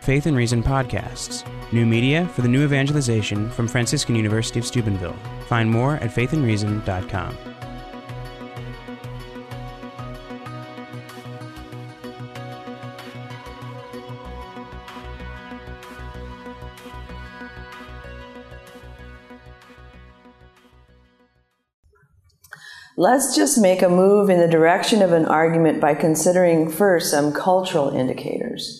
Faith 0.00 0.24
and 0.24 0.34
Reason 0.34 0.62
podcasts, 0.62 1.44
new 1.72 1.84
media 1.84 2.26
for 2.28 2.40
the 2.40 2.48
new 2.48 2.64
evangelization 2.64 3.50
from 3.50 3.68
Franciscan 3.68 4.16
University 4.16 4.58
of 4.58 4.64
Steubenville. 4.64 5.16
Find 5.46 5.70
more 5.70 5.96
at 5.96 6.10
faithandreason.com. 6.10 7.36
Let's 22.96 23.36
just 23.36 23.60
make 23.60 23.82
a 23.82 23.88
move 23.90 24.30
in 24.30 24.40
the 24.40 24.48
direction 24.48 25.02
of 25.02 25.12
an 25.12 25.26
argument 25.26 25.78
by 25.80 25.94
considering 25.94 26.70
first 26.70 27.10
some 27.10 27.32
cultural 27.32 27.90
indicators. 27.90 28.79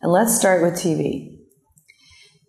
And 0.00 0.12
let's 0.12 0.36
start 0.36 0.62
with 0.62 0.74
TV. 0.74 1.36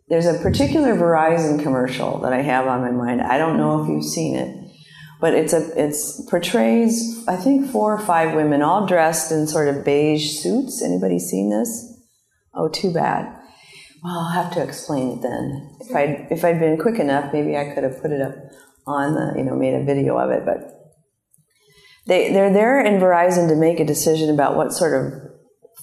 There's 0.07 0.25
a 0.25 0.39
particular 0.39 0.95
Verizon 0.95 1.61
commercial 1.61 2.19
that 2.19 2.33
I 2.33 2.41
have 2.41 2.67
on 2.67 2.81
my 2.81 2.91
mind. 2.91 3.21
I 3.21 3.37
don't 3.37 3.57
know 3.57 3.81
if 3.81 3.89
you've 3.89 4.05
seen 4.05 4.35
it, 4.35 4.71
but 5.19 5.33
it's 5.33 5.53
a 5.53 5.71
it's 5.81 6.21
portrays 6.29 7.23
I 7.27 7.37
think 7.37 7.71
four 7.71 7.93
or 7.93 7.99
five 7.99 8.35
women 8.35 8.61
all 8.61 8.85
dressed 8.85 9.31
in 9.31 9.47
sort 9.47 9.67
of 9.67 9.85
beige 9.85 10.39
suits. 10.39 10.81
Anybody 10.81 11.19
seen 11.19 11.49
this? 11.49 11.97
Oh, 12.53 12.67
too 12.67 12.91
bad. 12.91 13.37
Well, 14.03 14.20
I'll 14.20 14.43
have 14.43 14.53
to 14.53 14.63
explain 14.63 15.17
it 15.17 15.21
then. 15.21 15.77
If 15.79 15.95
I'd 15.95 16.27
if 16.31 16.43
I'd 16.43 16.59
been 16.59 16.77
quick 16.77 16.99
enough, 16.99 17.31
maybe 17.31 17.55
I 17.55 17.73
could 17.73 17.83
have 17.83 18.01
put 18.01 18.11
it 18.11 18.21
up 18.21 18.35
on 18.87 19.13
the 19.13 19.33
you 19.37 19.43
know 19.43 19.55
made 19.55 19.75
a 19.75 19.83
video 19.83 20.17
of 20.17 20.31
it, 20.31 20.43
but 20.45 20.77
they, 22.07 22.33
they're 22.33 22.51
there 22.51 22.83
in 22.83 22.99
Verizon 22.99 23.47
to 23.49 23.55
make 23.55 23.79
a 23.79 23.85
decision 23.85 24.29
about 24.29 24.55
what 24.55 24.73
sort 24.73 24.93
of 24.93 25.30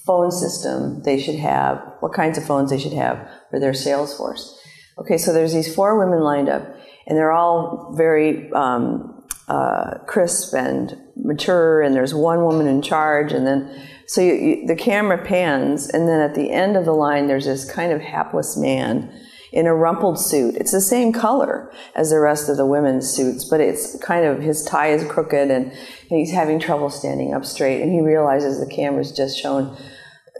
phone 0.09 0.31
system 0.31 1.03
they 1.03 1.19
should 1.19 1.35
have, 1.35 1.79
what 1.99 2.13
kinds 2.13 2.35
of 2.35 2.43
phones 2.43 2.71
they 2.71 2.79
should 2.79 2.93
have 2.93 3.29
for 3.51 3.59
their 3.59 3.75
sales 3.75 4.17
force. 4.17 4.59
Okay, 4.97 5.19
so 5.19 5.31
there's 5.31 5.53
these 5.53 5.73
four 5.75 5.99
women 5.99 6.23
lined 6.23 6.49
up, 6.49 6.63
and 7.05 7.15
they're 7.15 7.31
all 7.31 7.93
very 7.95 8.51
um, 8.53 9.23
uh, 9.47 9.99
crisp 10.07 10.55
and 10.55 10.99
mature, 11.15 11.83
and 11.83 11.93
there's 11.93 12.15
one 12.15 12.43
woman 12.43 12.65
in 12.65 12.81
charge, 12.81 13.31
and 13.31 13.45
then 13.45 13.59
so 14.07 14.19
you, 14.21 14.33
you, 14.33 14.65
the 14.65 14.75
camera 14.75 15.23
pans, 15.23 15.87
and 15.87 16.07
then 16.09 16.21
at 16.21 16.33
the 16.33 16.49
end 16.49 16.75
of 16.75 16.85
the 16.85 16.93
line, 16.93 17.27
there's 17.27 17.45
this 17.45 17.71
kind 17.71 17.91
of 17.91 18.01
hapless 18.01 18.57
man 18.57 19.13
in 19.51 19.67
a 19.67 19.75
rumpled 19.75 20.19
suit. 20.19 20.55
It's 20.55 20.71
the 20.71 20.81
same 20.81 21.13
color 21.13 21.71
as 21.95 22.09
the 22.09 22.19
rest 22.19 22.49
of 22.49 22.57
the 22.57 22.65
women's 22.65 23.07
suits, 23.07 23.45
but 23.45 23.61
it's 23.61 23.97
kind 24.03 24.25
of 24.25 24.41
his 24.41 24.63
tie 24.63 24.91
is 24.91 25.03
crooked 25.05 25.51
and, 25.51 25.71
he's 26.09 26.31
having 26.31 26.59
trouble 26.59 26.89
standing 26.89 27.35
up 27.35 27.45
straight. 27.45 27.83
And 27.83 27.91
he 27.91 28.01
realizes 28.01 28.59
the 28.59 28.65
camera's 28.65 29.11
just 29.11 29.37
shown 29.37 29.77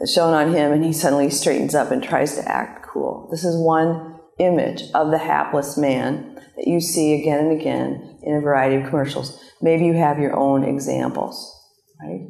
shown 0.06 0.34
on 0.34 0.52
him, 0.54 0.72
and 0.72 0.84
he 0.84 0.92
suddenly 0.92 1.30
straightens 1.30 1.74
up 1.74 1.90
and 1.90 2.02
tries 2.02 2.36
to 2.36 2.48
act 2.48 2.86
cool. 2.86 3.28
This 3.30 3.44
is 3.44 3.56
one 3.56 4.18
image 4.38 4.84
of 4.94 5.10
the 5.10 5.18
hapless 5.18 5.76
man 5.76 6.40
that 6.56 6.66
you 6.66 6.80
see 6.80 7.20
again 7.20 7.46
and 7.46 7.60
again 7.60 8.18
in 8.22 8.34
a 8.34 8.40
variety 8.40 8.76
of 8.76 8.88
commercials. 8.88 9.38
Maybe 9.60 9.84
you 9.84 9.94
have 9.94 10.18
your 10.18 10.36
own 10.36 10.64
examples, 10.64 11.54
right? 12.00 12.28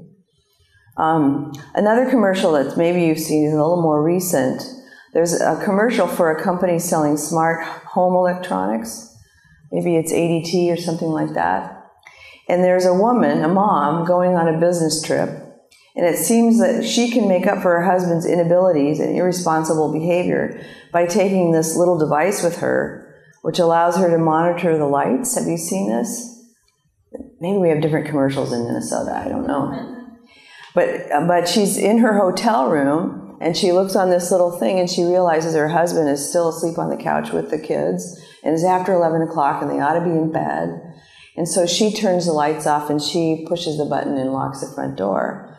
Um, 0.97 1.53
another 1.75 2.11
commercial 2.11 2.53
that 2.53 2.77
maybe 2.77 3.03
you've 3.03 3.19
seen 3.19 3.47
is 3.47 3.53
a 3.53 3.57
little 3.57 3.81
more 3.81 4.03
recent 4.03 4.63
there's 5.13 5.41
a 5.41 5.61
commercial 5.65 6.07
for 6.07 6.31
a 6.31 6.41
company 6.41 6.79
selling 6.79 7.17
smart 7.17 7.65
home 7.65 8.15
electronics. 8.15 9.17
Maybe 9.73 9.97
it's 9.97 10.13
ADT 10.13 10.73
or 10.73 10.77
something 10.77 11.09
like 11.09 11.35
that. 11.35 11.77
And 12.49 12.63
there's 12.63 12.87
a 12.87 12.95
woman, 12.95 13.43
a 13.45 13.49
mom, 13.49 14.05
going 14.05 14.37
on 14.37 14.53
a 14.53 14.59
business 14.59 15.03
trip. 15.03 15.40
And 15.97 16.07
it 16.07 16.17
seems 16.17 16.61
that 16.61 16.85
she 16.85 17.11
can 17.11 17.29
make 17.29 17.47
up 17.47 17.63
for 17.63 17.73
her 17.73 17.85
husband's 17.85 18.27
inabilities 18.27 19.01
and 19.01 19.17
irresponsible 19.17 19.93
behavior 19.93 20.65
by 20.93 21.07
taking 21.07 21.53
this 21.53 21.77
little 21.77 21.99
device 21.99 22.43
with 22.43 22.59
her, 22.59 23.15
which 23.43 23.59
allows 23.59 23.97
her 23.97 24.09
to 24.09 24.19
monitor 24.19 24.79
the 24.79 24.87
lights. 24.87 25.37
Have 25.37 25.49
you 25.49 25.57
seen 25.57 25.91
this? 25.91 26.39
Maybe 27.41 27.59
we 27.59 27.71
have 27.71 27.81
different 27.81 28.07
commercials 28.07 28.53
in 28.53 28.65
Minnesota. 28.65 29.17
I 29.17 29.29
don't 29.29 29.47
know. 29.47 29.97
But, 30.75 31.09
but 31.27 31.49
she's 31.49 31.77
in 31.77 31.99
her 31.99 32.17
hotel 32.17 32.71
room 32.71 33.39
and 33.41 33.57
she 33.57 33.73
looks 33.73 33.97
on 33.97 34.11
this 34.11 34.31
little 34.31 34.53
thing 34.53 34.79
and 34.79 34.89
she 34.89 35.03
realizes 35.03 35.55
her 35.55 35.69
husband 35.69 36.09
is 36.09 36.29
still 36.29 36.51
asleep 36.51 36.79
on 36.79 36.91
the 36.91 36.97
couch 36.97 37.33
with 37.33 37.51
the 37.51 37.59
kids. 37.59 38.21
And 38.45 38.55
it's 38.55 38.65
after 38.65 38.93
11 38.93 39.23
o'clock 39.23 39.63
and 39.63 39.71
they 39.71 39.81
ought 39.81 39.99
to 39.99 40.05
be 40.05 40.11
in 40.11 40.31
bed. 40.31 40.81
And 41.37 41.49
so 41.49 41.67
she 41.67 41.93
turns 41.93 42.27
the 42.27 42.33
lights 42.33 42.67
off 42.67 42.91
and 42.91 43.03
she 43.03 43.45
pushes 43.49 43.79
the 43.79 43.87
button 43.87 44.17
and 44.17 44.33
locks 44.33 44.61
the 44.61 44.73
front 44.73 44.97
door. 44.97 45.50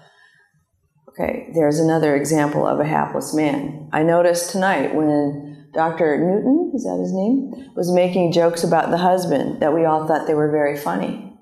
Okay, 1.11 1.51
there's 1.53 1.79
another 1.79 2.15
example 2.15 2.65
of 2.65 2.79
a 2.79 2.85
hapless 2.85 3.33
man. 3.33 3.89
I 3.91 4.03
noticed 4.03 4.51
tonight 4.51 4.95
when 4.95 5.67
Dr. 5.73 6.17
Newton, 6.17 6.71
is 6.73 6.83
that 6.83 6.99
his 6.99 7.13
name, 7.13 7.71
was 7.75 7.91
making 7.91 8.31
jokes 8.31 8.63
about 8.63 8.91
the 8.91 8.97
husband 8.97 9.61
that 9.61 9.73
we 9.73 9.85
all 9.85 10.07
thought 10.07 10.27
they 10.27 10.33
were 10.33 10.51
very 10.51 10.77
funny, 10.77 11.33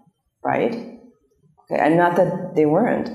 right? 0.44 0.74
Okay, 0.74 1.80
and 1.80 1.98
not 1.98 2.16
that 2.16 2.56
they 2.56 2.66
weren't. 2.66 3.10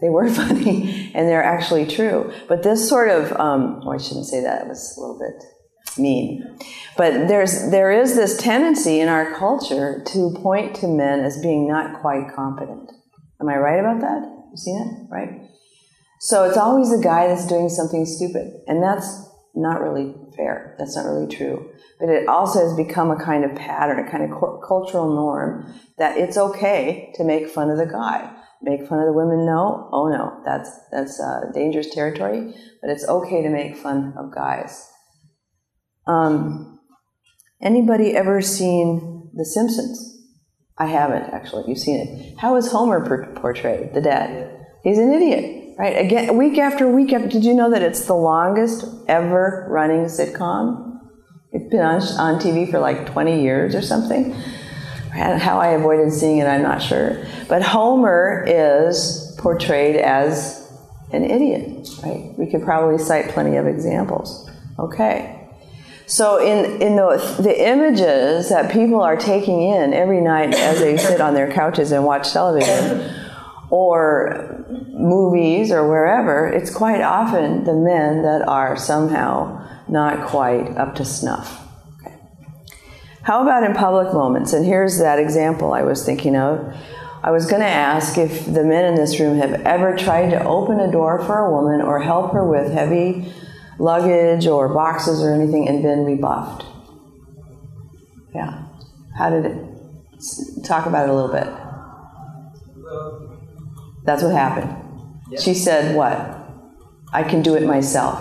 They 0.00 0.08
were 0.08 0.28
funny 0.32 1.12
and 1.14 1.28
they're 1.28 1.44
actually 1.44 1.86
true. 1.86 2.32
But 2.48 2.62
this 2.62 2.88
sort 2.88 3.08
of, 3.08 3.32
um, 3.32 3.82
oh, 3.84 3.92
I 3.92 3.98
shouldn't 3.98 4.26
say 4.26 4.42
that, 4.42 4.62
it 4.62 4.68
was 4.68 4.96
a 4.96 5.00
little 5.00 5.18
bit 5.18 5.42
mean. 5.98 6.58
But 6.96 7.28
there's, 7.28 7.70
there 7.70 7.92
is 7.92 8.16
this 8.16 8.36
tendency 8.36 9.00
in 9.00 9.08
our 9.08 9.34
culture 9.34 10.02
to 10.06 10.34
point 10.42 10.76
to 10.76 10.88
men 10.88 11.20
as 11.20 11.40
being 11.40 11.68
not 11.68 12.00
quite 12.00 12.34
competent. 12.34 12.90
Am 13.40 13.48
I 13.48 13.56
right 13.56 13.80
about 13.80 14.00
that? 14.00 14.22
You 14.50 14.56
seen 14.56 14.80
it? 14.80 15.12
Right? 15.12 15.53
So 16.24 16.44
it's 16.44 16.56
always 16.56 16.90
the 16.90 17.02
guy 17.02 17.28
that's 17.28 17.46
doing 17.46 17.68
something 17.68 18.06
stupid. 18.06 18.52
And 18.66 18.82
that's 18.82 19.28
not 19.54 19.80
really 19.80 20.14
fair. 20.36 20.74
That's 20.78 20.96
not 20.96 21.04
really 21.04 21.28
true. 21.28 21.70
But 22.00 22.08
it 22.08 22.28
also 22.28 22.60
has 22.60 22.74
become 22.76 23.10
a 23.10 23.22
kind 23.22 23.44
of 23.44 23.54
pattern, 23.54 23.98
a 23.98 24.10
kind 24.10 24.24
of 24.24 24.40
cultural 24.66 25.14
norm 25.14 25.72
that 25.98 26.16
it's 26.16 26.36
okay 26.36 27.12
to 27.16 27.24
make 27.24 27.48
fun 27.48 27.70
of 27.70 27.78
the 27.78 27.86
guy 27.86 28.34
make 28.64 28.86
fun 28.88 28.98
of 28.98 29.06
the 29.06 29.12
women? 29.12 29.46
No. 29.46 29.88
Oh 29.92 30.08
no, 30.08 30.40
that's 30.44 30.70
that's 30.90 31.20
uh, 31.20 31.50
dangerous 31.52 31.94
territory. 31.94 32.54
But 32.80 32.90
it's 32.90 33.06
okay 33.06 33.42
to 33.42 33.48
make 33.48 33.76
fun 33.76 34.14
of 34.16 34.34
guys. 34.34 34.90
Um, 36.06 36.80
anybody 37.60 38.16
ever 38.16 38.40
seen 38.40 39.30
The 39.34 39.44
Simpsons? 39.44 40.10
I 40.76 40.86
haven't 40.86 41.32
actually. 41.32 41.64
You've 41.68 41.78
seen 41.78 42.00
it. 42.00 42.38
How 42.38 42.56
is 42.56 42.70
Homer 42.72 43.04
portrayed? 43.36 43.94
The 43.94 44.00
dad. 44.00 44.50
He's 44.82 44.98
an 44.98 45.12
idiot, 45.12 45.63
right? 45.78 45.96
Again, 46.04 46.36
week 46.36 46.58
after 46.58 46.88
week 46.88 47.12
after. 47.12 47.28
Did 47.28 47.44
you 47.44 47.54
know 47.54 47.70
that 47.70 47.82
it's 47.82 48.06
the 48.06 48.14
longest 48.14 48.84
ever 49.08 49.66
running 49.68 50.06
sitcom? 50.06 51.00
It's 51.52 51.70
been 51.70 51.80
on, 51.80 52.02
on 52.18 52.40
TV 52.40 52.70
for 52.70 52.78
like 52.78 53.06
20 53.06 53.42
years 53.42 53.74
or 53.74 53.82
something. 53.82 54.32
How 55.12 55.60
I 55.60 55.68
avoided 55.68 56.12
seeing 56.12 56.38
it, 56.38 56.46
I'm 56.46 56.62
not 56.62 56.82
sure. 56.82 57.24
But 57.48 57.62
Homer 57.62 58.44
is 58.48 59.36
portrayed 59.38 59.94
as 59.94 60.68
an 61.12 61.24
idiot, 61.24 61.88
right? 62.02 62.34
We 62.36 62.50
could 62.50 62.62
probably 62.62 62.98
cite 62.98 63.28
plenty 63.28 63.56
of 63.56 63.68
examples. 63.68 64.50
Okay. 64.76 65.48
So 66.06 66.38
in, 66.38 66.82
in 66.82 66.96
the, 66.96 67.36
the 67.40 67.68
images 67.68 68.48
that 68.48 68.72
people 68.72 69.00
are 69.00 69.16
taking 69.16 69.62
in 69.62 69.94
every 69.94 70.20
night 70.20 70.52
as 70.54 70.80
they 70.80 70.96
sit 70.96 71.20
on 71.20 71.34
their 71.34 71.50
couches 71.50 71.92
and 71.92 72.04
watch 72.04 72.32
television 72.32 73.23
or 73.70 74.64
movies 74.88 75.70
or 75.70 75.88
wherever, 75.88 76.46
it's 76.46 76.74
quite 76.74 77.00
often 77.00 77.64
the 77.64 77.74
men 77.74 78.22
that 78.22 78.46
are 78.46 78.76
somehow 78.76 79.66
not 79.88 80.26
quite 80.26 80.76
up 80.76 80.94
to 80.96 81.04
snuff. 81.04 81.60
How 83.22 83.42
about 83.42 83.64
in 83.64 83.74
public 83.74 84.12
moments? 84.12 84.52
And 84.52 84.66
here's 84.66 84.98
that 84.98 85.18
example 85.18 85.72
I 85.72 85.82
was 85.82 86.04
thinking 86.04 86.36
of. 86.36 86.76
I 87.22 87.30
was 87.30 87.46
going 87.46 87.62
to 87.62 87.66
ask 87.66 88.18
if 88.18 88.44
the 88.44 88.64
men 88.64 88.84
in 88.84 88.96
this 88.96 89.18
room 89.18 89.38
have 89.38 89.62
ever 89.62 89.96
tried 89.96 90.28
to 90.30 90.44
open 90.44 90.78
a 90.78 90.92
door 90.92 91.24
for 91.24 91.38
a 91.38 91.50
woman 91.50 91.80
or 91.80 92.00
help 92.00 92.32
her 92.32 92.46
with 92.46 92.70
heavy 92.70 93.32
luggage 93.78 94.46
or 94.46 94.68
boxes 94.68 95.22
or 95.22 95.32
anything 95.32 95.66
and 95.66 95.82
been 95.82 96.04
rebuffed. 96.04 96.66
Yeah. 98.34 98.64
How 99.16 99.30
did 99.30 99.46
it? 99.46 99.56
Talk 100.64 100.84
about 100.84 101.08
it 101.08 101.10
a 101.10 101.14
little 101.14 101.32
bit. 101.32 101.48
That's 104.04 104.22
what 104.22 104.32
happened. 104.32 104.70
She 105.38 105.54
said, 105.54 105.96
What? 105.96 106.40
I 107.12 107.22
can 107.22 107.42
do 107.42 107.54
it 107.54 107.64
myself. 107.66 108.20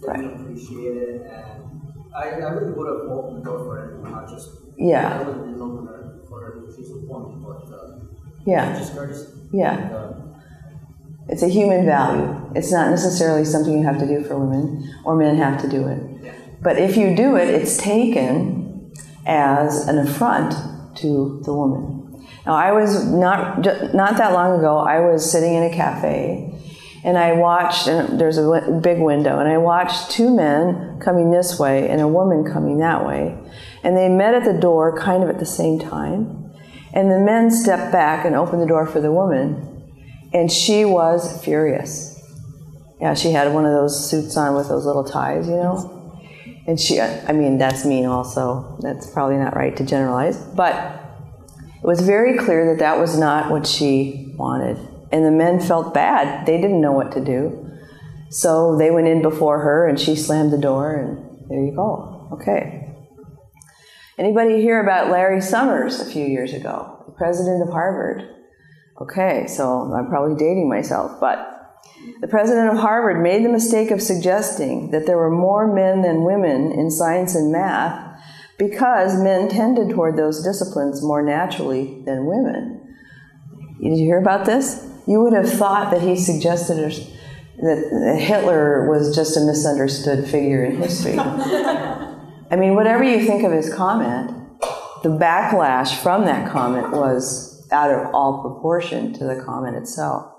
Right. 0.00 0.24
Appreciate 0.24 0.96
it. 0.96 1.20
And 1.22 2.12
I, 2.16 2.22
I 2.24 2.50
really 2.50 2.72
would 2.72 2.88
have 2.88 3.08
opened 3.10 3.38
the 3.38 3.44
door 3.44 3.58
for 3.60 3.76
her, 3.76 3.98
not 4.02 4.28
just. 4.28 4.48
Yeah. 4.76 5.14
I 5.14 5.18
would 5.22 5.36
have 5.36 5.44
been 5.44 5.60
open 5.60 5.88
for 6.28 6.40
her 6.40 6.64
she's 6.76 6.90
a 6.90 6.96
woman, 7.06 7.42
but 7.42 7.72
uh, 7.72 7.98
Yeah. 8.44 8.76
just 8.78 8.94
courtesy. 8.94 9.28
Yeah. 9.52 9.78
And, 9.78 9.94
uh, 9.94 10.12
It's 11.28 11.42
a 11.42 11.48
human 11.48 11.86
value. 11.86 12.50
It's 12.54 12.72
not 12.72 12.90
necessarily 12.90 13.44
something 13.44 13.72
you 13.78 13.84
have 13.84 13.98
to 13.98 14.06
do 14.06 14.24
for 14.24 14.36
women, 14.38 14.92
or 15.04 15.14
men 15.16 15.36
have 15.36 15.60
to 15.62 15.68
do 15.68 15.86
it. 15.86 16.02
yeah. 16.22 16.32
But 16.60 16.78
if 16.78 16.96
you 16.96 17.14
do 17.14 17.36
it, 17.36 17.48
it's 17.48 17.76
taken 17.76 18.92
as 19.24 19.86
an 19.88 19.98
affront 19.98 20.52
to 20.96 21.40
the 21.44 21.54
woman. 21.54 22.01
Now, 22.46 22.54
I 22.54 22.72
was 22.72 23.04
not 23.06 23.58
not 23.94 24.16
that 24.16 24.32
long 24.32 24.58
ago. 24.58 24.78
I 24.78 25.00
was 25.00 25.30
sitting 25.30 25.54
in 25.54 25.62
a 25.62 25.70
cafe, 25.74 26.52
And 27.04 27.18
I 27.18 27.32
watched, 27.32 27.88
and 27.88 28.20
there's 28.20 28.38
a 28.38 28.80
big 28.82 29.00
window, 29.00 29.40
and 29.40 29.48
I 29.48 29.58
watched 29.58 30.10
two 30.12 30.34
men 30.34 31.00
coming 31.00 31.32
this 31.32 31.58
way 31.58 31.88
and 31.88 32.00
a 32.00 32.06
woman 32.06 32.44
coming 32.44 32.78
that 32.78 33.04
way. 33.04 33.36
And 33.82 33.96
they 33.96 34.08
met 34.08 34.34
at 34.34 34.44
the 34.44 34.58
door 34.60 34.96
kind 34.96 35.24
of 35.24 35.28
at 35.28 35.40
the 35.40 35.46
same 35.46 35.80
time. 35.80 36.52
And 36.94 37.10
the 37.10 37.18
men 37.18 37.50
stepped 37.50 37.90
back 37.90 38.24
and 38.24 38.36
opened 38.36 38.62
the 38.62 38.66
door 38.66 38.86
for 38.86 39.00
the 39.00 39.10
woman. 39.10 39.90
And 40.32 40.50
she 40.50 40.84
was 40.84 41.42
furious. 41.42 42.20
Yeah, 43.00 43.14
she 43.14 43.32
had 43.32 43.52
one 43.52 43.66
of 43.66 43.72
those 43.72 44.08
suits 44.08 44.36
on 44.36 44.54
with 44.54 44.68
those 44.68 44.86
little 44.86 45.02
ties, 45.02 45.48
you 45.48 45.56
know? 45.56 45.98
And 46.68 46.78
she, 46.78 47.00
I 47.00 47.32
mean, 47.32 47.58
that's 47.58 47.84
mean 47.84 48.06
also. 48.06 48.78
That's 48.80 49.10
probably 49.10 49.38
not 49.38 49.56
right 49.56 49.76
to 49.76 49.84
generalize. 49.84 50.36
But 50.38 51.01
it 51.82 51.86
was 51.86 52.00
very 52.00 52.38
clear 52.38 52.70
that 52.70 52.78
that 52.78 53.00
was 53.00 53.18
not 53.18 53.50
what 53.50 53.66
she 53.66 54.32
wanted. 54.36 54.78
And 55.10 55.24
the 55.24 55.32
men 55.32 55.58
felt 55.58 55.92
bad. 55.92 56.46
They 56.46 56.60
didn't 56.60 56.80
know 56.80 56.92
what 56.92 57.12
to 57.12 57.24
do. 57.24 57.70
So 58.30 58.76
they 58.78 58.90
went 58.90 59.08
in 59.08 59.20
before 59.20 59.58
her 59.58 59.88
and 59.88 59.98
she 59.98 60.14
slammed 60.14 60.52
the 60.52 60.58
door, 60.58 60.94
and 60.94 61.48
there 61.50 61.62
you 61.62 61.74
go. 61.74 62.28
Okay. 62.32 62.88
Anybody 64.16 64.62
hear 64.62 64.80
about 64.80 65.10
Larry 65.10 65.40
Summers 65.40 66.00
a 66.00 66.10
few 66.10 66.24
years 66.24 66.54
ago, 66.54 67.02
the 67.06 67.12
president 67.12 67.62
of 67.62 67.72
Harvard? 67.72 68.22
Okay, 69.00 69.46
so 69.48 69.92
I'm 69.92 70.08
probably 70.08 70.36
dating 70.36 70.68
myself, 70.68 71.18
but 71.18 71.48
the 72.20 72.28
president 72.28 72.72
of 72.72 72.78
Harvard 72.78 73.22
made 73.22 73.44
the 73.44 73.48
mistake 73.48 73.90
of 73.90 74.00
suggesting 74.00 74.92
that 74.92 75.06
there 75.06 75.16
were 75.16 75.30
more 75.30 75.72
men 75.72 76.02
than 76.02 76.24
women 76.24 76.70
in 76.72 76.90
science 76.90 77.34
and 77.34 77.50
math 77.50 78.11
because 78.68 79.20
men 79.20 79.48
tended 79.48 79.90
toward 79.90 80.16
those 80.16 80.42
disciplines 80.42 81.02
more 81.02 81.22
naturally 81.22 82.00
than 82.04 82.26
women. 82.26 82.96
Did 83.80 83.98
you 83.98 84.04
hear 84.04 84.18
about 84.18 84.46
this? 84.46 84.88
You 85.06 85.20
would 85.20 85.32
have 85.32 85.50
thought 85.50 85.90
that 85.90 86.02
he 86.02 86.16
suggested 86.16 86.92
that 87.58 88.16
Hitler 88.20 88.88
was 88.88 89.16
just 89.16 89.36
a 89.36 89.40
misunderstood 89.40 90.28
figure 90.28 90.64
in 90.64 90.76
history. 90.76 91.18
I 91.18 92.56
mean, 92.56 92.76
whatever 92.76 93.02
you 93.02 93.26
think 93.26 93.42
of 93.42 93.50
his 93.50 93.72
comment, 93.74 94.30
the 95.02 95.08
backlash 95.08 96.00
from 96.00 96.24
that 96.26 96.48
comment 96.50 96.92
was 96.92 97.66
out 97.72 97.90
of 97.90 98.14
all 98.14 98.42
proportion 98.42 99.12
to 99.14 99.24
the 99.24 99.42
comment 99.42 99.76
itself. 99.76 100.31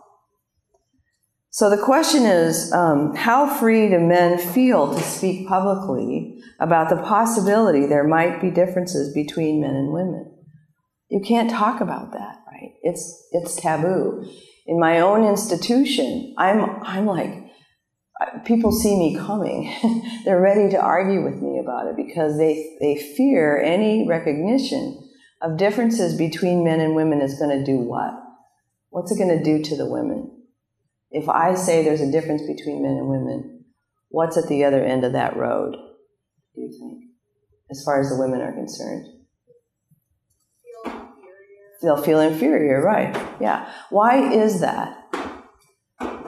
So 1.53 1.69
the 1.69 1.77
question 1.77 2.25
is 2.25 2.73
um, 2.73 3.13
how 3.15 3.47
free 3.47 3.87
do 3.87 3.99
men 3.99 4.39
feel 4.39 4.91
to 4.91 4.99
speak 5.03 5.47
publicly 5.47 6.41
about 6.59 6.89
the 6.89 6.95
possibility 7.03 7.85
there 7.85 8.07
might 8.07 8.41
be 8.41 8.49
differences 8.49 9.13
between 9.13 9.61
men 9.61 9.75
and 9.75 9.93
women? 9.93 10.35
You 11.09 11.19
can't 11.19 11.51
talk 11.51 11.79
about 11.79 12.11
that, 12.13 12.37
right? 12.51 12.73
It's, 12.81 13.27
it's 13.33 13.55
taboo. 13.55 14.27
In 14.65 14.79
my 14.79 15.01
own 15.01 15.25
institution, 15.25 16.33
I'm, 16.39 16.81
I'm 16.81 17.05
like, 17.05 17.43
people 18.45 18.71
see 18.71 18.97
me 18.97 19.15
coming. 19.15 19.71
They're 20.25 20.41
ready 20.41 20.71
to 20.71 20.81
argue 20.81 21.23
with 21.23 21.35
me 21.35 21.59
about 21.59 21.85
it 21.85 21.95
because 21.95 22.35
they, 22.39 22.77
they 22.81 22.95
fear 23.15 23.61
any 23.61 24.07
recognition 24.09 25.07
of 25.43 25.57
differences 25.57 26.17
between 26.17 26.63
men 26.63 26.79
and 26.79 26.95
women 26.95 27.21
is 27.21 27.37
going 27.37 27.55
to 27.55 27.63
do 27.63 27.77
what? 27.77 28.15
What's 28.89 29.11
it 29.11 29.19
going 29.19 29.37
to 29.37 29.43
do 29.43 29.61
to 29.61 29.77
the 29.77 29.85
women? 29.85 30.32
If 31.13 31.29
I 31.29 31.53
say 31.53 31.83
there's 31.83 32.01
a 32.01 32.11
difference 32.11 32.41
between 32.41 32.81
men 32.81 32.93
and 32.93 33.07
women, 33.07 33.65
what's 34.09 34.35
at 34.35 34.47
the 34.47 34.63
other 34.63 34.83
end 34.83 35.05
of 35.05 35.13
that 35.13 35.37
road, 35.37 35.75
do 36.55 36.61
you 36.61 36.71
think, 36.71 37.03
as 37.69 37.83
far 37.85 38.01
as 38.01 38.09
the 38.09 38.17
women 38.17 38.41
are 38.41 38.51
concerned? 38.51 39.05
They'll 41.83 42.01
feel 42.01 42.19
inferior, 42.19 42.81
right? 42.81 43.13
Yeah. 43.39 43.71
Why 43.91 44.31
is 44.33 44.61
that? 44.61 44.97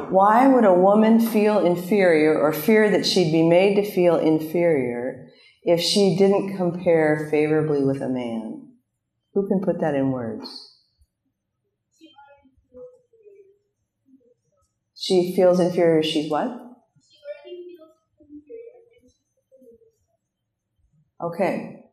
Why 0.09 0.47
would 0.47 0.65
a 0.65 0.73
woman 0.73 1.19
feel 1.19 1.65
inferior 1.65 2.37
or 2.37 2.53
fear 2.53 2.91
that 2.91 3.07
she'd 3.07 3.31
be 3.31 3.47
made 3.47 3.75
to 3.75 3.91
feel 3.91 4.17
inferior 4.17 5.29
if 5.63 5.81
she 5.81 6.15
didn't 6.15 6.57
compare 6.57 7.27
favorably 7.31 7.83
with 7.83 8.01
a 8.01 8.09
man? 8.09 8.73
Who 9.33 9.47
can 9.47 9.61
put 9.61 9.81
that 9.81 9.95
in 9.95 10.11
words? 10.11 10.74
She 15.05 15.33
feels 15.35 15.59
inferior. 15.59 16.01
She's 16.01 16.31
what? 16.31 16.49
Okay. 21.21 21.83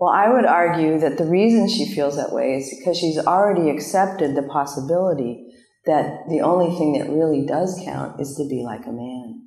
Well, 0.00 0.10
I 0.10 0.28
would 0.28 0.46
argue 0.46 0.98
that 0.98 1.16
the 1.16 1.26
reason 1.26 1.68
she 1.68 1.94
feels 1.94 2.16
that 2.16 2.32
way 2.32 2.56
is 2.56 2.74
because 2.76 2.98
she's 2.98 3.18
already 3.18 3.70
accepted 3.70 4.34
the 4.34 4.42
possibility 4.42 5.46
that 5.86 6.28
the 6.28 6.40
only 6.40 6.76
thing 6.76 6.94
that 6.94 7.08
really 7.08 7.46
does 7.46 7.80
count 7.84 8.20
is 8.20 8.34
to 8.34 8.48
be 8.48 8.64
like 8.64 8.84
a 8.84 8.92
man. 8.92 9.46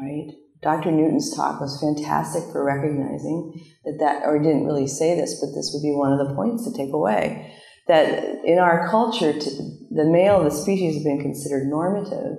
Right? 0.00 0.30
Dr. 0.62 0.92
Newton's 0.92 1.34
talk 1.34 1.60
was 1.60 1.80
fantastic 1.80 2.44
for 2.52 2.64
recognizing 2.64 3.60
that 3.84 3.98
that, 3.98 4.22
or 4.24 4.38
didn't 4.38 4.66
really 4.66 4.86
say 4.86 5.16
this, 5.16 5.40
but 5.40 5.56
this 5.56 5.72
would 5.74 5.82
be 5.82 5.92
one 5.92 6.12
of 6.12 6.20
the 6.20 6.34
points 6.36 6.64
to 6.64 6.76
take 6.76 6.92
away 6.92 7.52
that 7.88 8.44
in 8.44 8.58
our 8.58 8.88
culture, 8.90 9.32
the 9.32 10.04
male 10.04 10.38
of 10.38 10.44
the 10.44 10.50
species 10.50 10.94
has 10.94 11.04
been 11.04 11.20
considered 11.20 11.66
normative. 11.66 12.36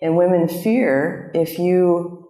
And 0.00 0.16
women 0.16 0.48
fear 0.48 1.30
if 1.34 1.58
you 1.58 2.28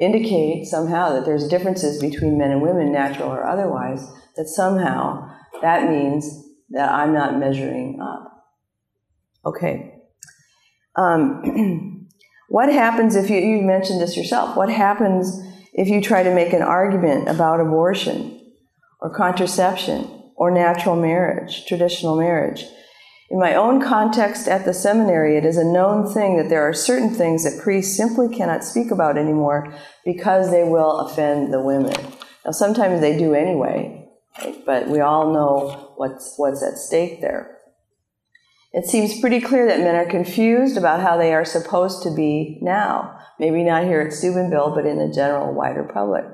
indicate 0.00 0.66
somehow 0.66 1.14
that 1.14 1.24
there's 1.24 1.48
differences 1.48 2.00
between 2.00 2.38
men 2.38 2.50
and 2.50 2.62
women, 2.62 2.92
natural 2.92 3.30
or 3.30 3.46
otherwise, 3.46 4.04
that 4.36 4.46
somehow 4.46 5.30
that 5.62 5.88
means 5.88 6.28
that 6.70 6.90
I'm 6.90 7.12
not 7.12 7.38
measuring 7.38 8.00
up. 8.00 8.46
Okay. 9.44 9.94
Um, 10.96 12.08
what 12.48 12.72
happens 12.72 13.14
if 13.14 13.30
you, 13.30 13.36
you 13.36 13.62
mentioned 13.62 14.00
this 14.00 14.16
yourself, 14.16 14.56
what 14.56 14.70
happens 14.70 15.38
if 15.72 15.88
you 15.88 16.00
try 16.00 16.22
to 16.22 16.34
make 16.34 16.52
an 16.52 16.62
argument 16.62 17.28
about 17.28 17.60
abortion 17.60 18.40
or 19.00 19.14
contraception 19.14 20.19
or 20.40 20.50
natural 20.50 20.96
marriage, 20.96 21.66
traditional 21.66 22.18
marriage. 22.18 22.64
In 23.30 23.38
my 23.38 23.54
own 23.54 23.78
context 23.80 24.48
at 24.48 24.64
the 24.64 24.72
seminary, 24.72 25.36
it 25.36 25.44
is 25.44 25.58
a 25.58 25.64
known 25.64 26.10
thing 26.10 26.38
that 26.38 26.48
there 26.48 26.66
are 26.66 26.72
certain 26.72 27.10
things 27.10 27.44
that 27.44 27.62
priests 27.62 27.94
simply 27.94 28.34
cannot 28.34 28.64
speak 28.64 28.90
about 28.90 29.18
anymore 29.18 29.72
because 30.02 30.50
they 30.50 30.64
will 30.64 31.00
offend 31.00 31.52
the 31.52 31.60
women. 31.60 31.94
Now, 32.44 32.52
sometimes 32.52 33.02
they 33.02 33.18
do 33.18 33.34
anyway, 33.34 34.08
right? 34.40 34.64
but 34.64 34.88
we 34.88 35.00
all 35.00 35.30
know 35.30 35.92
what's, 35.96 36.32
what's 36.38 36.62
at 36.62 36.78
stake 36.78 37.20
there. 37.20 37.58
It 38.72 38.86
seems 38.86 39.20
pretty 39.20 39.42
clear 39.42 39.66
that 39.66 39.80
men 39.80 39.94
are 39.94 40.08
confused 40.08 40.78
about 40.78 41.00
how 41.00 41.18
they 41.18 41.34
are 41.34 41.44
supposed 41.44 42.02
to 42.04 42.14
be 42.14 42.58
now. 42.62 43.18
Maybe 43.38 43.62
not 43.62 43.84
here 43.84 44.00
at 44.00 44.14
Steubenville, 44.14 44.74
but 44.74 44.86
in 44.86 44.96
the 44.96 45.12
general 45.12 45.52
wider 45.52 45.84
public. 45.84 46.24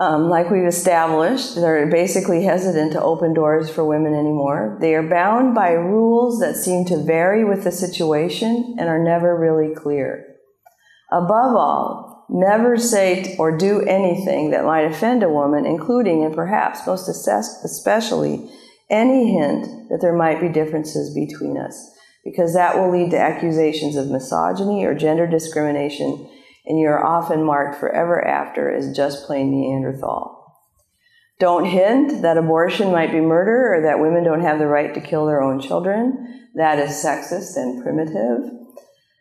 Um, 0.00 0.30
like 0.30 0.50
we've 0.50 0.64
established, 0.64 1.56
they're 1.56 1.86
basically 1.86 2.42
hesitant 2.42 2.92
to 2.92 3.02
open 3.02 3.34
doors 3.34 3.68
for 3.68 3.84
women 3.84 4.14
anymore. 4.14 4.78
They 4.80 4.94
are 4.94 5.06
bound 5.06 5.54
by 5.54 5.72
rules 5.72 6.40
that 6.40 6.56
seem 6.56 6.86
to 6.86 7.04
vary 7.04 7.44
with 7.44 7.64
the 7.64 7.70
situation 7.70 8.76
and 8.78 8.88
are 8.88 8.98
never 8.98 9.36
really 9.38 9.74
clear. 9.74 10.36
Above 11.12 11.54
all, 11.54 12.24
never 12.30 12.78
say 12.78 13.36
or 13.38 13.54
do 13.54 13.82
anything 13.82 14.52
that 14.52 14.64
might 14.64 14.90
offend 14.90 15.22
a 15.22 15.28
woman, 15.28 15.66
including 15.66 16.24
and 16.24 16.34
perhaps 16.34 16.86
most 16.86 17.06
especially 17.06 18.50
any 18.88 19.34
hint 19.34 19.66
that 19.90 19.98
there 20.00 20.16
might 20.16 20.40
be 20.40 20.48
differences 20.48 21.14
between 21.14 21.58
us, 21.58 21.90
because 22.24 22.54
that 22.54 22.74
will 22.74 22.90
lead 22.90 23.10
to 23.10 23.18
accusations 23.18 23.96
of 23.96 24.08
misogyny 24.08 24.82
or 24.86 24.94
gender 24.94 25.26
discrimination 25.26 26.26
and 26.70 26.78
you 26.78 26.86
are 26.86 27.04
often 27.04 27.42
marked 27.42 27.80
forever 27.80 28.24
after 28.24 28.72
as 28.72 28.96
just 28.96 29.26
plain 29.26 29.50
Neanderthal. 29.50 30.54
Don't 31.40 31.64
hint 31.64 32.22
that 32.22 32.38
abortion 32.38 32.92
might 32.92 33.10
be 33.10 33.20
murder 33.20 33.74
or 33.74 33.82
that 33.82 33.98
women 33.98 34.22
don't 34.22 34.42
have 34.42 34.60
the 34.60 34.68
right 34.68 34.94
to 34.94 35.00
kill 35.00 35.26
their 35.26 35.42
own 35.42 35.60
children. 35.60 36.48
That 36.54 36.78
is 36.78 36.90
sexist 36.90 37.56
and 37.56 37.82
primitive. 37.82 38.52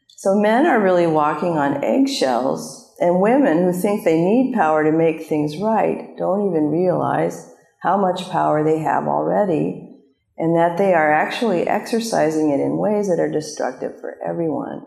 So 0.09 0.35
men 0.35 0.67
are 0.67 0.79
really 0.79 1.07
walking 1.07 1.57
on 1.57 1.83
eggshells, 1.83 2.93
and 2.99 3.19
women 3.19 3.63
who 3.63 3.73
think 3.73 4.03
they 4.03 4.21
need 4.21 4.53
power 4.53 4.83
to 4.83 4.91
make 4.91 5.23
things 5.23 5.57
right 5.57 6.15
don't 6.19 6.51
even 6.51 6.69
realize 6.69 7.51
how 7.81 7.97
much 7.97 8.29
power 8.29 8.63
they 8.63 8.77
have 8.77 9.07
already 9.07 9.89
and 10.37 10.55
that 10.55 10.77
they 10.77 10.93
are 10.93 11.11
actually 11.11 11.67
exercising 11.67 12.51
it 12.51 12.59
in 12.59 12.77
ways 12.77 13.07
that 13.09 13.19
are 13.19 13.31
destructive 13.31 13.99
for 13.99 14.17
everyone. 14.23 14.85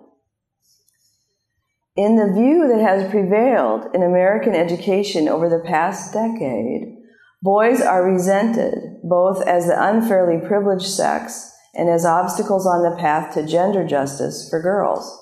In 1.95 2.17
the 2.17 2.33
view 2.33 2.69
that 2.69 2.81
has 2.81 3.11
prevailed 3.11 3.95
in 3.95 4.03
American 4.03 4.55
education 4.55 5.29
over 5.29 5.51
the 5.51 5.63
past 5.67 6.15
decade, 6.15 6.97
boys 7.43 7.83
are 7.83 8.11
resented 8.11 8.97
both 9.05 9.47
as 9.47 9.67
the 9.67 9.77
unfairly 9.77 10.39
privileged 10.47 10.87
sex 10.87 11.53
and 11.75 11.91
as 11.91 12.07
obstacles 12.07 12.67
on 12.67 12.83
the 12.83 12.97
path 12.97 13.35
to 13.35 13.47
gender 13.47 13.87
justice 13.87 14.49
for 14.49 14.63
girls. 14.63 15.21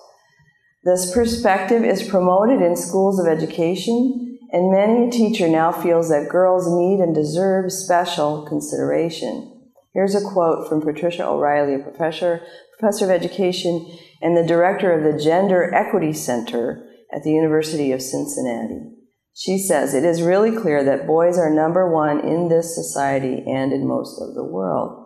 This 0.85 1.13
perspective 1.13 1.85
is 1.85 2.09
promoted 2.09 2.63
in 2.63 2.77
schools 2.77 3.19
of 3.19 3.27
education, 3.27 4.39
and 4.53 4.71
many 4.71 5.09
a 5.09 5.11
teacher 5.11 5.49
now 5.49 5.73
feels 5.73 6.09
that 6.11 6.29
girls 6.29 6.69
need 6.69 7.01
and 7.01 7.13
deserve 7.13 7.73
special 7.73 8.47
consideration. 8.47 9.61
Here's 9.93 10.15
a 10.15 10.25
quote 10.25 10.69
from 10.69 10.83
Patricia 10.83 11.27
O'Reilly, 11.27 11.75
a 11.75 11.79
professor, 11.81 12.43
professor 12.79 13.07
of 13.07 13.11
education 13.11 13.91
and 14.21 14.37
the 14.37 14.47
director 14.47 14.93
of 14.93 15.05
the 15.05 15.23
Gender 15.23 15.73
Equity 15.75 16.13
Center 16.13 16.87
at 17.13 17.23
the 17.23 17.33
University 17.33 17.93
of 17.93 18.03
Cincinnati. 18.03 18.91
She 19.35 19.59
says 19.59 19.95
it 19.95 20.05
is 20.05 20.23
really 20.23 20.55
clear 20.55 20.85
that 20.85 21.07
boys 21.07 21.39
are 21.39 21.51
number 21.51 21.91
one 21.91 22.21
in 22.21 22.49
this 22.49 22.75
society 22.75 23.45
and 23.47 23.73
in 23.73 23.87
most 23.87 24.21
of 24.21 24.35
the 24.35 24.45
world. 24.45 25.01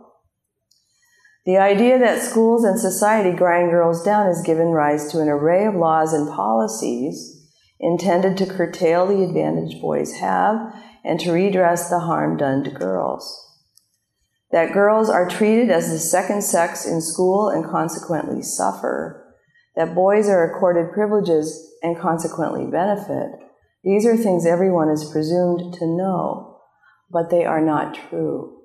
The 1.47 1.59
idea 1.59 1.99
that 1.99 2.23
schools 2.23 2.65
and 2.65 2.81
society 2.81 3.37
grind 3.37 3.71
girls 3.71 4.03
down 4.03 4.27
has 4.27 4.43
given 4.43 4.69
rise 4.69 5.13
to 5.13 5.21
an 5.21 5.29
array 5.29 5.67
of 5.67 5.75
laws 5.75 6.15
and 6.15 6.29
policies 6.29 7.51
intended 7.79 8.39
to 8.39 8.47
curtail 8.47 9.07
the 9.07 9.23
advantage 9.23 9.81
boys 9.81 10.15
have 10.15 10.75
and 11.05 11.21
to 11.21 11.33
redress 11.33 11.91
the 11.91 12.01
harm 12.01 12.39
done 12.39 12.65
to 12.65 12.71
girls. 12.71 13.44
That 14.55 14.73
girls 14.73 15.11
are 15.11 15.29
treated 15.29 15.69
as 15.69 15.91
the 15.91 15.99
second 15.99 16.43
sex 16.43 16.87
in 16.87 17.01
school 17.01 17.49
and 17.49 17.69
consequently 17.69 18.41
suffer. 18.41 19.35
That 19.75 19.97
boys 19.97 20.29
are 20.29 20.49
accorded 20.49 20.93
privileges 20.93 21.73
and 21.83 21.99
consequently 21.99 22.65
benefit. 22.65 23.33
These 23.83 24.07
are 24.07 24.17
things 24.17 24.47
everyone 24.47 24.91
is 24.91 25.11
presumed 25.11 25.75
to 25.75 25.87
know, 25.89 26.61
but 27.11 27.31
they 27.31 27.45
are 27.45 27.61
not 27.61 27.97
true. 27.97 28.61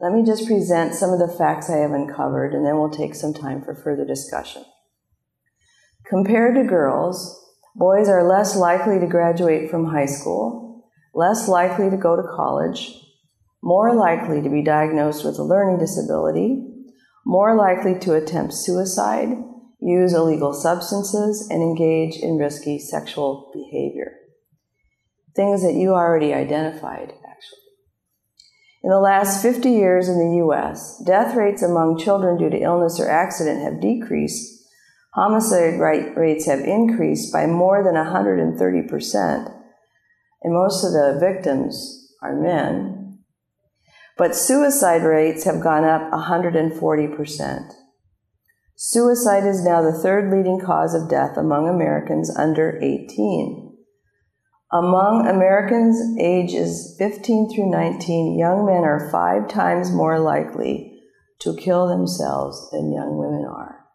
Let 0.00 0.10
me 0.10 0.24
just 0.24 0.48
present 0.48 0.96
some 0.96 1.12
of 1.12 1.20
the 1.20 1.32
facts 1.38 1.70
I 1.70 1.76
have 1.76 1.92
uncovered, 1.92 2.54
and 2.54 2.66
then 2.66 2.78
we'll 2.78 2.90
take 2.90 3.14
some 3.14 3.32
time 3.32 3.62
for 3.62 3.76
further 3.76 4.04
discussion. 4.04 4.64
Compared 6.04 6.56
to 6.56 6.64
girls, 6.64 7.48
boys 7.76 8.08
are 8.08 8.28
less 8.28 8.56
likely 8.56 8.98
to 8.98 9.06
graduate 9.06 9.70
from 9.70 9.84
high 9.84 10.06
school, 10.06 10.90
less 11.14 11.46
likely 11.46 11.88
to 11.90 11.96
go 11.96 12.16
to 12.16 12.26
college, 12.34 13.04
more 13.62 13.94
likely 13.94 14.40
to 14.42 14.48
be 14.48 14.62
diagnosed 14.62 15.24
with 15.24 15.38
a 15.38 15.42
learning 15.42 15.78
disability, 15.78 16.64
more 17.26 17.56
likely 17.56 17.98
to 17.98 18.14
attempt 18.14 18.54
suicide, 18.54 19.28
use 19.80 20.12
illegal 20.12 20.52
substances, 20.52 21.46
and 21.50 21.62
engage 21.62 22.16
in 22.16 22.36
risky 22.36 22.78
sexual 22.78 23.50
behavior. 23.52 24.12
Things 25.36 25.62
that 25.62 25.74
you 25.74 25.90
already 25.90 26.32
identified 26.32 27.12
actually. 27.12 27.58
in 28.82 28.90
the 28.90 28.98
last 28.98 29.42
50 29.42 29.70
years 29.70 30.08
in 30.08 30.18
the 30.18 30.36
U.S., 30.38 31.02
death 31.06 31.36
rates 31.36 31.62
among 31.62 31.98
children 31.98 32.38
due 32.38 32.50
to 32.50 32.60
illness 32.60 32.98
or 32.98 33.08
accident 33.08 33.62
have 33.62 33.80
decreased. 33.80 34.54
Homicide 35.14 35.78
rates 35.80 36.46
have 36.46 36.60
increased 36.60 37.32
by 37.32 37.46
more 37.46 37.82
than 37.84 37.94
130%, 37.94 39.54
and 40.42 40.54
most 40.54 40.84
of 40.84 40.92
the 40.92 41.18
victims 41.20 42.14
are 42.22 42.40
men. 42.40 42.97
But 44.18 44.34
suicide 44.34 45.04
rates 45.04 45.44
have 45.44 45.62
gone 45.62 45.84
up 45.84 46.10
140%. 46.10 47.72
Suicide 48.74 49.46
is 49.46 49.64
now 49.64 49.80
the 49.80 49.92
third 49.92 50.32
leading 50.32 50.60
cause 50.60 50.92
of 50.92 51.08
death 51.08 51.36
among 51.36 51.68
Americans 51.68 52.36
under 52.36 52.78
18. 52.82 53.76
Among 54.72 55.26
Americans 55.26 56.18
ages 56.20 56.96
15 56.98 57.54
through 57.54 57.70
19, 57.70 58.36
young 58.36 58.66
men 58.66 58.82
are 58.82 59.08
five 59.10 59.48
times 59.48 59.92
more 59.92 60.18
likely 60.18 61.00
to 61.38 61.56
kill 61.56 61.86
themselves 61.86 62.70
than 62.72 62.92
young 62.92 63.16
women 63.18 63.46
are. 63.48 63.86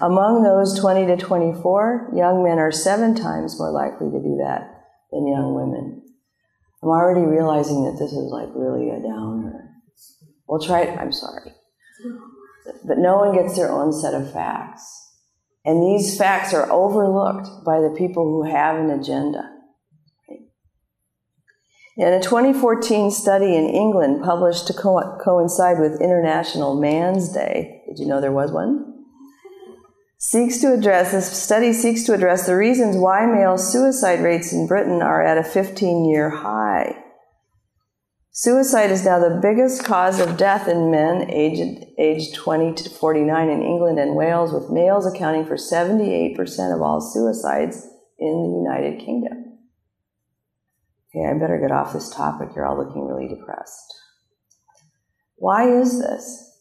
Among 0.00 0.42
those 0.42 0.78
20 0.78 1.06
to 1.06 1.16
24, 1.16 2.10
young 2.14 2.42
men 2.42 2.58
are 2.58 2.72
seven 2.72 3.14
times 3.14 3.58
more 3.58 3.70
likely 3.70 4.10
to 4.10 4.18
do 4.18 4.36
that 4.42 4.84
than 5.12 5.26
young 5.26 5.54
women. 5.54 6.02
I'm 6.82 6.88
already 6.88 7.26
realizing 7.26 7.84
that 7.84 7.98
this 7.98 8.12
is 8.12 8.30
like 8.30 8.48
really 8.54 8.90
a 8.90 9.00
downer. 9.00 9.70
We'll 10.48 10.60
try 10.60 10.82
it, 10.82 10.98
I'm 10.98 11.12
sorry. 11.12 11.52
But 12.86 12.98
no 12.98 13.16
one 13.16 13.34
gets 13.34 13.56
their 13.56 13.70
own 13.70 13.92
set 13.92 14.14
of 14.14 14.32
facts. 14.32 14.84
And 15.64 15.82
these 15.82 16.16
facts 16.16 16.54
are 16.54 16.70
overlooked 16.70 17.64
by 17.64 17.80
the 17.80 17.94
people 17.96 18.24
who 18.24 18.50
have 18.50 18.76
an 18.76 18.90
agenda. 18.90 19.52
In 21.98 22.12
a 22.12 22.20
2014 22.20 23.10
study 23.10 23.56
in 23.56 23.64
England 23.64 24.22
published 24.22 24.66
to 24.66 24.74
co- 24.74 25.18
coincide 25.24 25.80
with 25.80 26.00
International 26.00 26.78
Man's 26.78 27.32
Day, 27.32 27.82
did 27.88 27.98
you 27.98 28.06
know 28.06 28.20
there 28.20 28.32
was 28.32 28.52
one? 28.52 28.95
Seeks 30.18 30.58
to 30.58 30.72
address, 30.72 31.12
this 31.12 31.30
study 31.30 31.72
seeks 31.72 32.04
to 32.04 32.14
address 32.14 32.46
the 32.46 32.56
reasons 32.56 32.96
why 32.96 33.26
male 33.26 33.58
suicide 33.58 34.20
rates 34.20 34.52
in 34.52 34.66
Britain 34.66 35.02
are 35.02 35.22
at 35.22 35.36
a 35.36 35.44
15 35.44 36.08
year 36.08 36.30
high. 36.30 36.96
Suicide 38.30 38.90
is 38.90 39.04
now 39.04 39.18
the 39.18 39.38
biggest 39.40 39.84
cause 39.84 40.20
of 40.20 40.36
death 40.36 40.68
in 40.68 40.90
men 40.90 41.30
aged, 41.30 41.86
aged 41.98 42.34
20 42.34 42.74
to 42.74 42.90
49 42.90 43.48
in 43.48 43.62
England 43.62 43.98
and 43.98 44.14
Wales, 44.14 44.52
with 44.52 44.70
males 44.70 45.06
accounting 45.06 45.46
for 45.46 45.56
78% 45.56 46.36
of 46.74 46.82
all 46.82 47.00
suicides 47.00 47.86
in 48.18 48.42
the 48.42 48.70
United 48.70 48.98
Kingdom. 48.98 49.58
Okay, 51.08 51.26
I 51.26 51.32
better 51.38 51.58
get 51.58 51.72
off 51.72 51.92
this 51.92 52.10
topic. 52.10 52.50
You're 52.54 52.66
all 52.66 52.76
looking 52.76 53.06
really 53.06 53.28
depressed. 53.28 53.94
Why 55.36 55.70
is 55.70 55.98
this? 55.98 56.55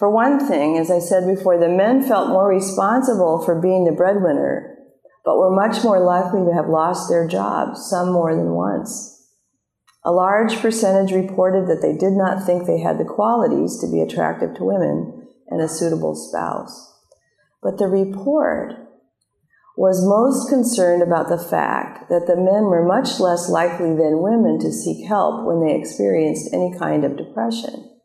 For 0.00 0.08
one 0.08 0.40
thing, 0.48 0.78
as 0.78 0.90
I 0.90 0.98
said 0.98 1.26
before, 1.26 1.58
the 1.58 1.68
men 1.68 2.00
felt 2.00 2.30
more 2.30 2.48
responsible 2.48 3.44
for 3.44 3.60
being 3.60 3.84
the 3.84 3.92
breadwinner, 3.92 4.78
but 5.26 5.36
were 5.36 5.54
much 5.54 5.84
more 5.84 6.00
likely 6.00 6.42
to 6.46 6.54
have 6.54 6.70
lost 6.70 7.10
their 7.10 7.28
jobs, 7.28 7.86
some 7.90 8.10
more 8.10 8.34
than 8.34 8.52
once. 8.52 9.28
A 10.02 10.10
large 10.10 10.56
percentage 10.56 11.12
reported 11.12 11.68
that 11.68 11.82
they 11.82 11.92
did 11.92 12.14
not 12.14 12.46
think 12.46 12.64
they 12.64 12.80
had 12.80 12.96
the 12.96 13.04
qualities 13.04 13.78
to 13.80 13.92
be 13.92 14.00
attractive 14.00 14.54
to 14.54 14.64
women 14.64 15.28
and 15.48 15.60
a 15.60 15.68
suitable 15.68 16.14
spouse. 16.14 16.94
But 17.62 17.76
the 17.76 17.86
report 17.86 18.72
was 19.76 20.08
most 20.08 20.48
concerned 20.48 21.02
about 21.02 21.28
the 21.28 21.36
fact 21.36 22.08
that 22.08 22.26
the 22.26 22.36
men 22.36 22.72
were 22.72 22.88
much 22.88 23.20
less 23.20 23.50
likely 23.50 23.94
than 23.94 24.22
women 24.22 24.58
to 24.60 24.72
seek 24.72 25.06
help 25.06 25.44
when 25.44 25.62
they 25.62 25.78
experienced 25.78 26.54
any 26.54 26.74
kind 26.78 27.04
of 27.04 27.18
depression. 27.18 27.99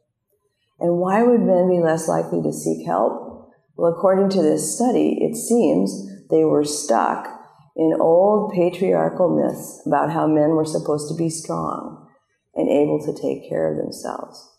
And 0.79 0.97
why 0.97 1.23
would 1.23 1.41
men 1.41 1.69
be 1.69 1.81
less 1.81 2.07
likely 2.07 2.41
to 2.41 2.51
seek 2.51 2.85
help? 2.85 3.53
Well, 3.75 3.91
according 3.91 4.29
to 4.29 4.41
this 4.41 4.75
study, 4.75 5.19
it 5.21 5.35
seems 5.35 6.09
they 6.29 6.43
were 6.43 6.63
stuck 6.63 7.27
in 7.75 7.97
old 7.99 8.53
patriarchal 8.53 9.35
myths 9.35 9.81
about 9.85 10.11
how 10.11 10.27
men 10.27 10.51
were 10.51 10.65
supposed 10.65 11.09
to 11.09 11.15
be 11.15 11.29
strong 11.29 12.07
and 12.55 12.69
able 12.69 12.99
to 13.05 13.21
take 13.21 13.49
care 13.49 13.69
of 13.69 13.77
themselves. 13.77 14.51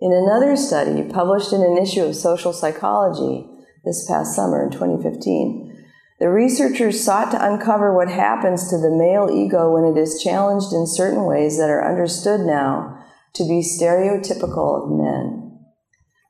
In 0.00 0.12
another 0.12 0.56
study 0.56 1.02
published 1.04 1.54
in 1.54 1.62
an 1.62 1.78
issue 1.78 2.02
of 2.02 2.14
Social 2.14 2.52
Psychology 2.52 3.48
this 3.84 4.06
past 4.06 4.36
summer 4.36 4.62
in 4.62 4.70
2015, 4.70 5.72
the 6.18 6.28
researchers 6.28 7.02
sought 7.02 7.30
to 7.30 7.42
uncover 7.42 7.94
what 7.94 8.08
happens 8.08 8.68
to 8.68 8.76
the 8.76 8.90
male 8.90 9.30
ego 9.32 9.70
when 9.72 9.84
it 9.84 9.98
is 9.98 10.22
challenged 10.22 10.72
in 10.72 10.86
certain 10.86 11.24
ways 11.24 11.58
that 11.58 11.70
are 11.70 11.86
understood 11.86 12.40
now 12.40 13.02
to 13.36 13.44
be 13.44 13.60
stereotypical 13.60 14.82
of 14.82 14.90
men, 14.90 15.58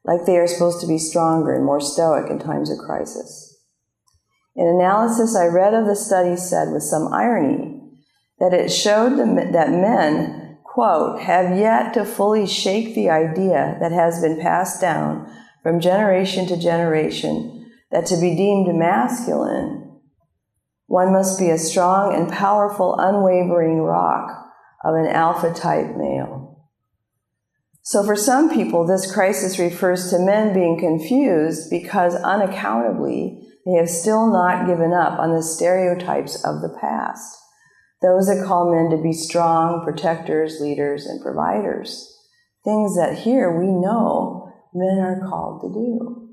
like 0.04 0.25
they 0.25 0.36
are 0.36 0.46
supposed 0.46 0.80
to 0.80 0.86
be 0.86 0.98
stronger 0.98 1.54
and 1.54 1.64
more 1.64 1.80
stoic 1.80 2.30
in 2.30 2.38
times 2.38 2.70
of 2.70 2.78
crisis. 2.78 3.56
An 4.56 4.66
analysis 4.66 5.36
I 5.36 5.46
read 5.46 5.75
of 5.75 5.86
the 5.86 5.96
study 5.96 6.36
said 6.36 6.72
with 6.72 6.82
some 6.82 7.12
irony 7.12 7.80
that 8.38 8.54
it 8.54 8.70
showed 8.70 9.16
that 9.16 9.70
men, 9.70 10.58
quote, 10.64 11.20
have 11.20 11.58
yet 11.58 11.94
to 11.94 12.04
fully 12.04 12.46
shake 12.46 12.94
the 12.94 13.10
idea 13.10 13.76
that 13.80 13.92
has 13.92 14.20
been 14.20 14.40
passed 14.40 14.80
down 14.80 15.30
from 15.62 15.80
generation 15.80 16.46
to 16.46 16.56
generation 16.56 17.70
that 17.90 18.06
to 18.06 18.16
be 18.16 18.36
deemed 18.36 18.75
masculine, 18.75 20.00
one 20.86 21.12
must 21.12 21.38
be 21.38 21.50
a 21.50 21.58
strong 21.58 22.14
and 22.14 22.32
powerful, 22.32 22.96
unwavering 22.98 23.80
rock 23.80 24.30
of 24.84 24.94
an 24.94 25.06
alpha 25.06 25.52
type 25.52 25.96
male. 25.96 26.45
So, 27.88 28.02
for 28.02 28.16
some 28.16 28.50
people, 28.50 28.84
this 28.84 29.12
crisis 29.12 29.60
refers 29.60 30.10
to 30.10 30.18
men 30.18 30.52
being 30.52 30.76
confused 30.76 31.70
because 31.70 32.16
unaccountably 32.16 33.46
they 33.64 33.74
have 33.78 33.88
still 33.88 34.28
not 34.28 34.66
given 34.66 34.92
up 34.92 35.20
on 35.20 35.32
the 35.32 35.40
stereotypes 35.40 36.34
of 36.44 36.62
the 36.62 36.76
past. 36.80 37.38
Those 38.02 38.26
that 38.26 38.44
call 38.44 38.74
men 38.74 38.90
to 38.90 39.00
be 39.00 39.12
strong, 39.12 39.84
protectors, 39.84 40.60
leaders, 40.60 41.06
and 41.06 41.22
providers. 41.22 42.12
Things 42.64 42.96
that 42.96 43.20
here 43.20 43.56
we 43.56 43.68
know 43.68 44.52
men 44.74 44.98
are 44.98 45.20
called 45.28 45.60
to 45.60 45.68
do. 45.68 46.28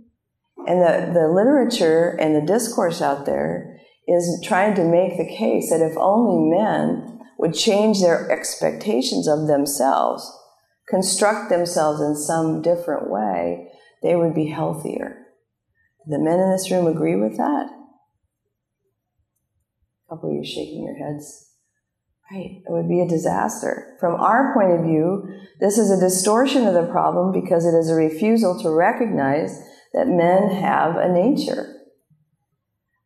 And 0.65 0.81
the, 0.81 1.13
the 1.13 1.27
literature 1.27 2.17
and 2.19 2.36
the 2.36 2.51
discourse 2.51 3.00
out 3.00 3.27
there 3.27 3.79
is 4.07 4.43
trying 4.43 4.74
to 4.74 4.83
make 4.83 5.17
the 5.19 5.36
case 5.38 5.69
that 5.69 5.88
if 5.88 5.95
only 6.00 6.50
men 6.50 7.19
would 7.38 7.53
change 7.53 8.01
their 8.01 8.31
expectations 8.31 9.27
of 9.27 9.45
themselves, 9.45 10.27
construct 10.90 11.50
themselves 11.50 12.02
in 12.02 12.16
some 12.16 12.62
different 12.62 13.10
way, 13.10 13.70
they 14.02 14.16
would 14.16 14.34
be 14.34 14.48
healthier 14.48 15.24
the 16.06 16.20
men 16.20 16.40
in 16.40 16.52
this 16.52 16.70
room 16.70 16.88
agree 16.88 17.16
with 17.16 17.38
that? 17.38 17.70
A 20.06 20.16
couple 20.16 20.30
of 20.30 20.36
you 20.36 20.44
shaking 20.46 20.84
your 20.84 20.96
heads. 20.96 21.50
Right, 22.32 22.62
it 22.66 22.72
would 22.72 22.90
be 22.90 23.02
a 23.02 23.08
disaster. 23.08 23.96
From 24.00 24.20
our 24.20 24.54
point 24.54 24.72
of 24.72 24.86
view, 24.86 25.28
this 25.60 25.78
is 25.78 25.92
a 25.92 26.00
distortion 26.00 26.66
of 26.66 26.74
the 26.74 26.88
problem 26.92 27.32
because 27.32 27.66
it 27.66 27.78
is 27.78 27.90
a 27.90 27.96
refusal 27.96 28.60
to 28.62 28.70
recognize 28.70 29.62
that 29.94 30.08
men 30.08 30.50
have 30.50 30.96
a 30.96 31.12
nature. 31.12 31.82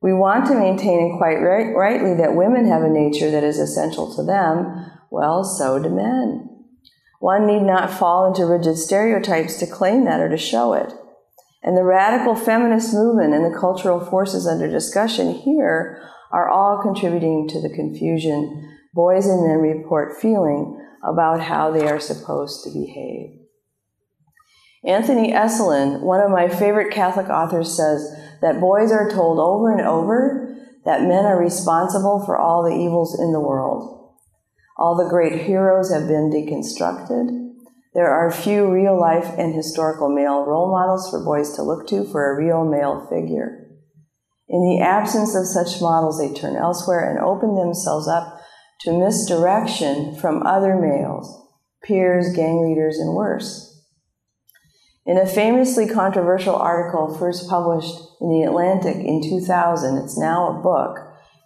We 0.01 0.13
want 0.13 0.45
to 0.47 0.55
maintain, 0.55 0.99
and 0.99 1.17
quite 1.17 1.37
right, 1.37 1.75
rightly, 1.75 2.13
that 2.15 2.35
women 2.35 2.67
have 2.67 2.83
a 2.83 2.89
nature 2.89 3.31
that 3.31 3.43
is 3.43 3.59
essential 3.59 4.15
to 4.15 4.23
them. 4.23 4.85
Well, 5.09 5.43
so 5.43 5.81
do 5.81 5.89
men. 5.89 6.56
One 7.19 7.47
need 7.47 7.63
not 7.63 7.91
fall 7.91 8.27
into 8.27 8.45
rigid 8.45 8.77
stereotypes 8.77 9.57
to 9.57 9.67
claim 9.67 10.05
that 10.05 10.19
or 10.19 10.29
to 10.29 10.37
show 10.37 10.73
it. 10.73 10.93
And 11.63 11.75
the 11.75 11.83
radical 11.83 12.35
feminist 12.35 12.93
movement 12.93 13.33
and 13.33 13.43
the 13.43 13.57
cultural 13.57 13.99
forces 13.99 14.47
under 14.47 14.69
discussion 14.69 15.33
here 15.33 16.01
are 16.31 16.49
all 16.49 16.81
contributing 16.81 17.47
to 17.49 17.61
the 17.61 17.73
confusion 17.73 18.69
boys 18.93 19.27
and 19.27 19.47
men 19.47 19.57
report 19.57 20.19
feeling 20.19 20.83
about 21.03 21.41
how 21.41 21.71
they 21.71 21.87
are 21.87 21.99
supposed 21.99 22.63
to 22.63 22.71
behave. 22.71 23.29
Anthony 24.83 25.31
Esolen, 25.33 26.01
one 26.01 26.21
of 26.21 26.31
my 26.31 26.47
favorite 26.47 26.93
Catholic 26.93 27.29
authors, 27.29 27.75
says 27.75 28.09
that 28.41 28.59
boys 28.59 28.91
are 28.91 29.09
told 29.09 29.39
over 29.39 29.71
and 29.71 29.87
over 29.87 30.55
that 30.85 31.01
men 31.01 31.25
are 31.25 31.39
responsible 31.39 32.23
for 32.25 32.37
all 32.37 32.63
the 32.63 32.75
evils 32.75 33.19
in 33.19 33.33
the 33.33 33.39
world. 33.39 34.06
All 34.77 34.95
the 34.95 35.09
great 35.09 35.45
heroes 35.45 35.91
have 35.91 36.07
been 36.07 36.29
deconstructed. 36.29 37.47
There 37.95 38.11
are 38.11 38.31
few 38.31 38.71
real 38.71 38.99
life 38.99 39.33
and 39.37 39.55
historical 39.55 40.07
male 40.07 40.45
role 40.45 40.69
models 40.69 41.09
for 41.09 41.23
boys 41.23 41.55
to 41.55 41.63
look 41.63 41.87
to 41.87 42.05
for 42.05 42.31
a 42.31 42.37
real 42.37 42.63
male 42.63 43.07
figure. 43.09 43.67
In 44.47 44.61
the 44.61 44.79
absence 44.81 45.35
of 45.35 45.47
such 45.47 45.81
models, 45.81 46.19
they 46.19 46.31
turn 46.31 46.55
elsewhere 46.55 47.09
and 47.09 47.19
open 47.19 47.55
themselves 47.55 48.07
up 48.07 48.39
to 48.81 48.97
misdirection 48.97 50.15
from 50.15 50.45
other 50.45 50.75
males, 50.75 51.27
peers, 51.83 52.35
gang 52.35 52.63
leaders, 52.63 52.99
and 52.99 53.15
worse. 53.15 53.83
In 55.07 55.17
a 55.17 55.25
famously 55.25 55.87
controversial 55.87 56.55
article 56.55 57.17
first 57.17 57.49
published 57.49 57.95
in 58.21 58.29
The 58.29 58.43
Atlantic 58.43 58.97
in 58.97 59.23
2000, 59.27 59.97
it's 59.97 60.19
now 60.19 60.49
a 60.49 60.61
book 60.61 60.99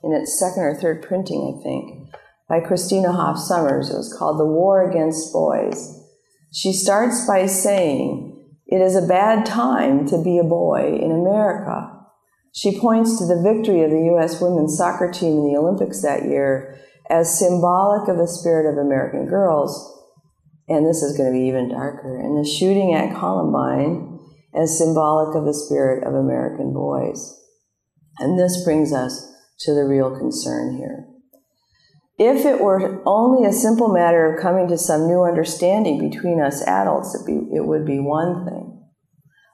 in 0.04 0.14
its 0.14 0.38
second 0.38 0.64
or 0.64 0.76
third 0.76 1.02
printing, 1.02 1.58
I 1.58 1.64
think, 1.64 2.01
by 2.52 2.60
Christina 2.60 3.14
Hoff 3.14 3.38
Sommers. 3.38 3.90
It 3.90 3.96
was 3.96 4.14
called 4.20 4.38
The 4.38 4.46
War 4.46 4.90
Against 4.90 5.32
Boys. 5.32 5.98
She 6.52 6.74
starts 6.74 7.26
by 7.26 7.46
saying, 7.46 8.46
It 8.68 8.82
is 8.82 8.98
a 8.98 9.08
bad 9.08 9.46
time 9.46 10.06
to 10.08 10.22
be 10.22 10.38
a 10.38 10.44
boy 10.44 11.00
in 11.02 11.12
America. 11.12 11.90
She 12.54 12.78
points 12.78 13.18
to 13.18 13.26
the 13.26 13.42
victory 13.42 13.84
of 13.84 13.92
the 13.92 14.04
U.S. 14.18 14.42
women's 14.42 14.78
soccer 14.78 15.10
team 15.10 15.38
in 15.38 15.48
the 15.48 15.58
Olympics 15.58 16.02
that 16.02 16.26
year 16.26 16.78
as 17.10 17.40
symbolic 17.40 18.10
of 18.10 18.18
the 18.18 18.28
spirit 18.28 18.70
of 18.70 18.78
American 18.78 19.28
girls 19.28 20.00
and 20.72 20.88
this 20.88 21.02
is 21.04 21.18
going 21.18 21.32
to 21.32 21.38
be 21.38 21.48
even 21.48 21.70
darker, 21.70 22.18
and 22.18 22.38
the 22.38 22.48
shooting 22.48 22.94
at 22.94 23.14
Columbine 23.14 24.20
as 24.56 24.78
symbolic 24.78 25.36
of 25.36 25.44
the 25.44 25.54
spirit 25.54 26.08
of 26.08 26.14
American 26.14 26.74
boys. 26.74 27.38
And 28.20 28.40
this 28.40 28.64
brings 28.64 28.94
us 28.94 29.34
to 29.62 29.74
the 29.74 29.84
real 29.84 30.18
concern 30.18 30.78
here. 30.78 31.11
If 32.24 32.46
it 32.46 32.62
were 32.62 33.02
only 33.04 33.48
a 33.48 33.52
simple 33.52 33.92
matter 33.92 34.32
of 34.32 34.40
coming 34.40 34.68
to 34.68 34.78
some 34.78 35.08
new 35.08 35.24
understanding 35.24 36.08
between 36.08 36.40
us 36.40 36.62
adults, 36.68 37.20
be, 37.24 37.50
it 37.52 37.66
would 37.66 37.84
be 37.84 38.00
one 38.00 38.46
thing. 38.46 38.80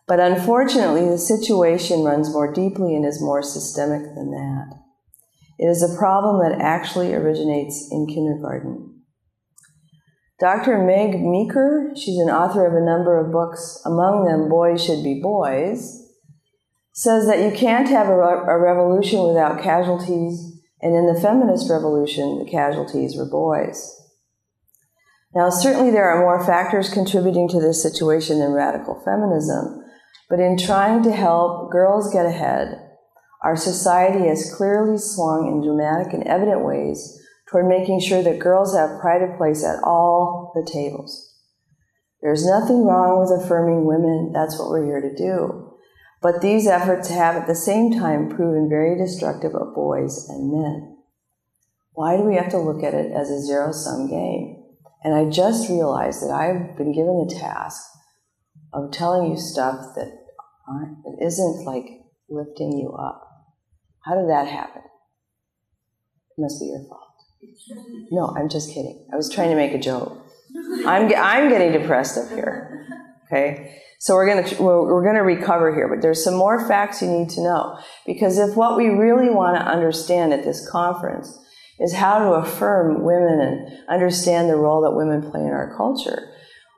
But 0.05 0.19
unfortunately, 0.19 1.07
the 1.07 1.17
situation 1.17 2.03
runs 2.03 2.29
more 2.29 2.51
deeply 2.51 2.93
and 2.93 3.05
is 3.05 3.21
more 3.21 3.41
systemic 3.41 4.01
than 4.15 4.31
that. 4.31 4.83
It 5.57 5.67
is 5.67 5.81
a 5.81 5.97
problem 5.97 6.41
that 6.41 6.59
actually 6.59 7.13
originates 7.13 7.87
in 7.89 8.05
kindergarten. 8.05 8.99
Dr. 10.37 10.79
Meg 10.79 11.21
Meeker, 11.21 11.93
she's 11.95 12.19
an 12.19 12.29
author 12.29 12.67
of 12.67 12.73
a 12.73 12.85
number 12.85 13.17
of 13.17 13.31
books, 13.31 13.81
among 13.85 14.25
them 14.25 14.49
Boys 14.49 14.83
Should 14.83 15.05
Be 15.05 15.21
Boys, 15.23 16.05
says 16.91 17.27
that 17.27 17.39
you 17.39 17.49
can't 17.57 17.87
have 17.87 18.07
a, 18.07 18.11
a 18.11 18.59
revolution 18.59 19.23
without 19.23 19.63
casualties, 19.63 20.56
and 20.81 20.95
in 20.95 21.07
the 21.07 21.19
feminist 21.19 21.69
revolution, 21.69 22.39
the 22.39 22.49
casualties 22.49 23.15
were 23.15 23.29
boys. 23.29 23.93
Now, 25.33 25.49
certainly 25.49 25.91
there 25.91 26.09
are 26.09 26.21
more 26.21 26.45
factors 26.45 26.93
contributing 26.93 27.47
to 27.49 27.59
this 27.59 27.81
situation 27.81 28.39
than 28.39 28.51
radical 28.51 29.01
feminism, 29.03 29.83
but 30.29 30.39
in 30.39 30.57
trying 30.57 31.03
to 31.03 31.11
help 31.11 31.71
girls 31.71 32.11
get 32.11 32.25
ahead, 32.25 32.81
our 33.43 33.55
society 33.55 34.27
has 34.27 34.53
clearly 34.55 34.97
swung 34.97 35.47
in 35.47 35.61
dramatic 35.61 36.13
and 36.13 36.23
evident 36.23 36.65
ways 36.65 37.21
toward 37.49 37.67
making 37.67 37.99
sure 37.99 38.21
that 38.23 38.39
girls 38.39 38.75
have 38.75 38.99
pride 38.99 39.21
of 39.21 39.37
place 39.37 39.63
at 39.63 39.83
all 39.83 40.51
the 40.55 40.69
tables. 40.69 41.35
There's 42.21 42.45
nothing 42.45 42.85
wrong 42.85 43.19
with 43.19 43.43
affirming 43.43 43.85
women, 43.85 44.31
that's 44.33 44.57
what 44.57 44.69
we're 44.69 44.85
here 44.85 45.01
to 45.01 45.15
do. 45.15 45.66
But 46.21 46.41
these 46.41 46.67
efforts 46.67 47.09
have 47.09 47.35
at 47.35 47.47
the 47.47 47.55
same 47.55 47.91
time 47.91 48.29
proven 48.29 48.69
very 48.69 48.97
destructive 48.97 49.53
of 49.53 49.75
boys 49.75 50.27
and 50.29 50.51
men. 50.51 50.97
Why 51.93 52.17
do 52.17 52.23
we 52.23 52.35
have 52.35 52.49
to 52.49 52.59
look 52.59 52.83
at 52.83 52.93
it 52.93 53.11
as 53.11 53.29
a 53.29 53.41
zero 53.41 53.71
sum 53.71 54.09
game? 54.09 54.63
And 55.03 55.13
I 55.13 55.29
just 55.29 55.69
realized 55.69 56.21
that 56.23 56.31
I've 56.31 56.75
been 56.75 56.93
given 56.93 57.25
the 57.27 57.35
task 57.39 57.81
of 58.73 58.91
telling 58.91 59.31
you 59.31 59.37
stuff 59.37 59.95
that 59.95 60.11
aren't, 60.67 61.03
that 61.03 61.17
isn't 61.25 61.65
like 61.65 61.85
lifting 62.29 62.77
you 62.77 62.91
up. 62.91 63.23
How 64.05 64.15
did 64.15 64.29
that 64.29 64.47
happen? 64.47 64.81
It 66.37 66.41
must 66.41 66.59
be 66.59 66.67
your 66.67 66.83
fault. 66.87 67.03
No, 68.11 68.33
I'm 68.37 68.49
just 68.49 68.73
kidding. 68.73 69.07
I 69.11 69.15
was 69.15 69.29
trying 69.29 69.49
to 69.49 69.55
make 69.55 69.73
a 69.73 69.79
joke. 69.79 70.17
I'm, 70.85 71.11
I'm 71.15 71.49
getting 71.49 71.71
depressed 71.71 72.17
up 72.17 72.29
here. 72.29 72.87
Okay? 73.27 73.81
So 73.99 74.13
we're 74.13 74.27
going 74.27 74.45
to 74.45 74.63
we're, 74.63 75.03
going 75.03 75.15
to 75.15 75.21
recover 75.21 75.73
here, 75.73 75.87
but 75.87 76.01
there's 76.01 76.23
some 76.23 76.35
more 76.35 76.67
facts 76.67 77.01
you 77.01 77.09
need 77.09 77.29
to 77.29 77.41
know 77.41 77.79
because 78.05 78.37
if 78.37 78.55
what 78.55 78.77
we 78.77 78.87
really 78.89 79.29
want 79.29 79.57
to 79.57 79.63
understand 79.63 80.33
at 80.33 80.43
this 80.43 80.69
conference 80.69 81.37
is 81.79 81.93
how 81.93 82.19
to 82.19 82.33
affirm 82.33 83.03
women 83.03 83.39
and 83.39 83.79
understand 83.89 84.49
the 84.49 84.55
role 84.55 84.81
that 84.81 84.95
women 84.95 85.31
play 85.31 85.41
in 85.41 85.47
our 85.47 85.75
culture, 85.75 86.29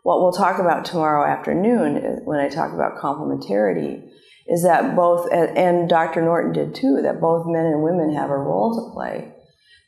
what 0.03 0.21
we'll 0.21 0.31
talk 0.31 0.59
about 0.59 0.85
tomorrow 0.85 1.29
afternoon 1.29 1.97
eh, 1.97 2.15
when 2.23 2.39
I 2.39 2.47
talk 2.47 2.73
about 2.73 2.97
complementarity 2.97 4.07
is 4.47 4.63
that 4.63 4.95
both 4.95 5.27
eh, 5.31 5.53
and 5.57 5.89
Dr. 5.89 6.21
Norton 6.21 6.53
did 6.53 6.73
too 6.73 7.01
that 7.03 7.19
both 7.19 7.45
men 7.47 7.65
and 7.65 7.83
women 7.83 8.13
have 8.15 8.29
a 8.29 8.38
role 8.38 8.73
to 8.75 8.93
play 8.93 9.33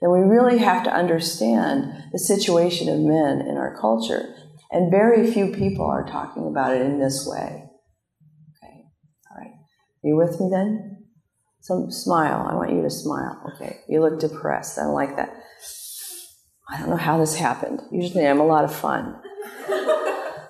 then 0.01 0.11
we 0.11 0.19
really 0.19 0.57
have 0.57 0.83
to 0.83 0.93
understand 0.93 1.93
the 2.11 2.19
situation 2.19 2.89
of 2.89 2.99
men 2.99 3.41
in 3.41 3.55
our 3.55 3.77
culture. 3.79 4.35
And 4.71 4.89
very 4.89 5.29
few 5.29 5.47
people 5.47 5.85
are 5.85 6.05
talking 6.07 6.47
about 6.47 6.75
it 6.75 6.81
in 6.81 6.97
this 6.97 7.27
way. 7.27 7.69
Okay, 8.55 8.83
all 9.29 9.37
right. 9.37 9.51
Are 9.51 10.07
you 10.07 10.15
with 10.15 10.39
me 10.39 10.49
then? 10.49 11.05
Some 11.59 11.91
smile. 11.91 12.47
I 12.49 12.55
want 12.55 12.71
you 12.71 12.81
to 12.81 12.89
smile. 12.89 13.53
Okay, 13.53 13.81
you 13.89 14.01
look 14.01 14.19
depressed. 14.19 14.79
I 14.79 14.83
don't 14.83 14.93
like 14.93 15.17
that. 15.17 15.29
I 16.69 16.79
don't 16.79 16.89
know 16.89 16.95
how 16.95 17.17
this 17.17 17.35
happened. 17.35 17.81
Usually 17.91 18.25
I'm 18.25 18.39
a 18.39 18.45
lot 18.45 18.63
of 18.63 18.73
fun. 18.73 19.21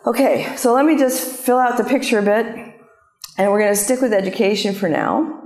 Okay, 0.06 0.56
so 0.56 0.74
let 0.74 0.86
me 0.86 0.98
just 0.98 1.36
fill 1.36 1.58
out 1.58 1.78
the 1.78 1.84
picture 1.84 2.20
a 2.20 2.24
bit. 2.24 2.46
And 3.38 3.52
we're 3.52 3.60
going 3.60 3.74
to 3.74 3.76
stick 3.76 4.02
with 4.02 4.14
education 4.14 4.76
for 4.76 4.88
now. 4.88 5.40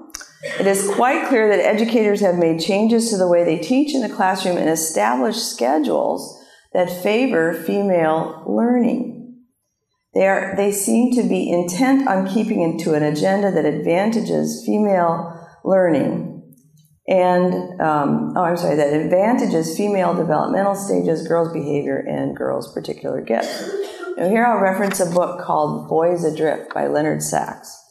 It 0.59 0.67
is 0.67 0.89
quite 0.95 1.27
clear 1.27 1.47
that 1.49 1.59
educators 1.59 2.19
have 2.21 2.35
made 2.35 2.59
changes 2.59 3.09
to 3.09 3.17
the 3.17 3.27
way 3.27 3.43
they 3.43 3.57
teach 3.57 3.95
in 3.95 4.01
the 4.01 4.13
classroom 4.13 4.57
and 4.57 4.69
established 4.69 5.49
schedules 5.49 6.41
that 6.75 7.01
favor 7.01 7.53
female 7.53 8.43
learning. 8.45 9.43
They, 10.13 10.27
are, 10.27 10.53
they 10.55 10.71
seem 10.71 11.13
to 11.15 11.23
be 11.23 11.49
intent 11.49 12.07
on 12.07 12.27
keeping 12.27 12.61
into 12.61 12.93
an 12.93 13.03
agenda 13.03 13.51
that 13.51 13.65
advantages 13.65 14.63
female 14.65 15.33
learning 15.63 16.35
and, 17.07 17.79
um, 17.79 18.33
oh, 18.35 18.41
I'm 18.41 18.57
sorry, 18.57 18.75
that 18.77 18.93
advantages 18.93 19.77
female 19.77 20.15
developmental 20.15 20.73
stages, 20.73 21.27
girls' 21.27 21.53
behavior, 21.53 21.97
and 21.97 22.35
girls' 22.35 22.73
particular 22.73 23.21
gifts. 23.21 23.69
Now, 24.17 24.27
here 24.27 24.43
I'll 24.43 24.59
reference 24.59 24.99
a 24.99 25.05
book 25.05 25.39
called 25.41 25.87
Boys 25.87 26.23
Adrift 26.23 26.73
by 26.73 26.87
Leonard 26.87 27.21
Sax. 27.21 27.84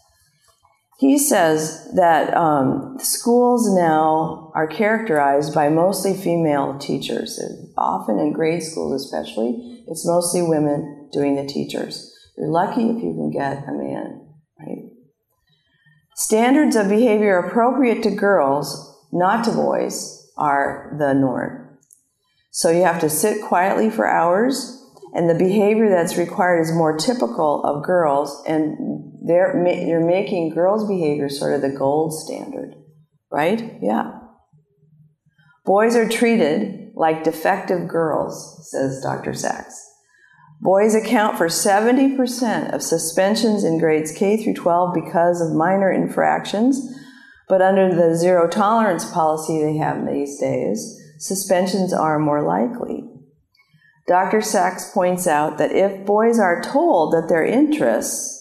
He 0.98 1.18
says 1.18 1.90
that 1.94 2.34
um, 2.34 2.96
schools 3.00 3.68
now 3.74 4.52
are 4.54 4.66
characterized 4.66 5.52
by 5.52 5.68
mostly 5.68 6.14
female 6.14 6.78
teachers. 6.78 7.40
Often 7.76 8.20
in 8.20 8.32
grade 8.32 8.62
schools, 8.62 9.04
especially, 9.04 9.82
it's 9.88 10.06
mostly 10.06 10.42
women 10.42 11.08
doing 11.12 11.34
the 11.34 11.46
teachers. 11.46 12.12
You're 12.36 12.48
lucky 12.48 12.82
if 12.82 13.02
you 13.02 13.12
can 13.12 13.30
get 13.30 13.68
a 13.68 13.72
man, 13.72 14.28
right? 14.58 14.90
Standards 16.14 16.76
of 16.76 16.88
behavior 16.88 17.38
appropriate 17.38 18.02
to 18.04 18.10
girls, 18.10 19.06
not 19.12 19.44
to 19.44 19.52
boys, 19.52 20.30
are 20.36 20.94
the 20.98 21.12
norm. 21.12 21.78
So 22.50 22.70
you 22.70 22.84
have 22.84 23.00
to 23.00 23.10
sit 23.10 23.42
quietly 23.42 23.90
for 23.90 24.06
hours, 24.06 24.83
and 25.14 25.30
the 25.30 25.34
behavior 25.34 25.88
that's 25.88 26.16
required 26.16 26.60
is 26.60 26.72
more 26.72 26.98
typical 26.98 27.62
of 27.64 27.84
girls, 27.84 28.42
and 28.48 28.76
they're, 29.24 29.56
you're 29.86 30.04
making 30.04 30.52
girls' 30.52 30.88
behavior 30.88 31.28
sort 31.28 31.54
of 31.54 31.62
the 31.62 31.70
gold 31.70 32.12
standard, 32.12 32.74
right? 33.30 33.78
Yeah. 33.80 34.18
Boys 35.64 35.94
are 35.94 36.08
treated 36.08 36.90
like 36.96 37.22
defective 37.22 37.88
girls, 37.88 38.68
says 38.70 39.00
Dr. 39.02 39.34
Sax. 39.34 39.80
Boys 40.60 40.96
account 40.96 41.38
for 41.38 41.46
70% 41.46 42.74
of 42.74 42.82
suspensions 42.82 43.62
in 43.62 43.78
grades 43.78 44.10
K 44.12 44.42
through 44.42 44.54
12 44.54 44.94
because 44.94 45.40
of 45.40 45.54
minor 45.54 45.92
infractions, 45.92 46.80
but 47.48 47.62
under 47.62 47.94
the 47.94 48.16
zero 48.16 48.48
tolerance 48.48 49.08
policy 49.10 49.62
they 49.62 49.76
have 49.76 50.06
these 50.06 50.40
days, 50.40 51.00
suspensions 51.18 51.92
are 51.92 52.18
more 52.18 52.42
likely. 52.42 53.04
Dr. 54.06 54.42
Sax 54.42 54.90
points 54.92 55.26
out 55.26 55.56
that 55.58 55.72
if 55.72 56.04
boys 56.04 56.38
are 56.38 56.62
told 56.62 57.12
that 57.12 57.28
their 57.28 57.44
interests 57.44 58.40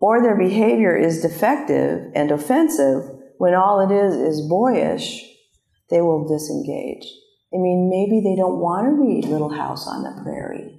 or 0.00 0.20
their 0.20 0.36
behavior 0.36 0.96
is 0.96 1.22
defective 1.22 2.10
and 2.14 2.30
offensive 2.30 3.04
when 3.38 3.54
all 3.54 3.80
it 3.80 3.94
is 3.94 4.14
is 4.14 4.48
boyish, 4.48 5.24
they 5.90 6.00
will 6.00 6.26
disengage. 6.26 7.06
I 7.54 7.58
mean, 7.58 7.88
maybe 7.88 8.20
they 8.20 8.36
don't 8.36 8.60
want 8.60 8.86
to 8.86 8.92
read 8.92 9.24
Little 9.24 9.52
House 9.52 9.86
on 9.86 10.02
the 10.02 10.22
Prairie. 10.22 10.76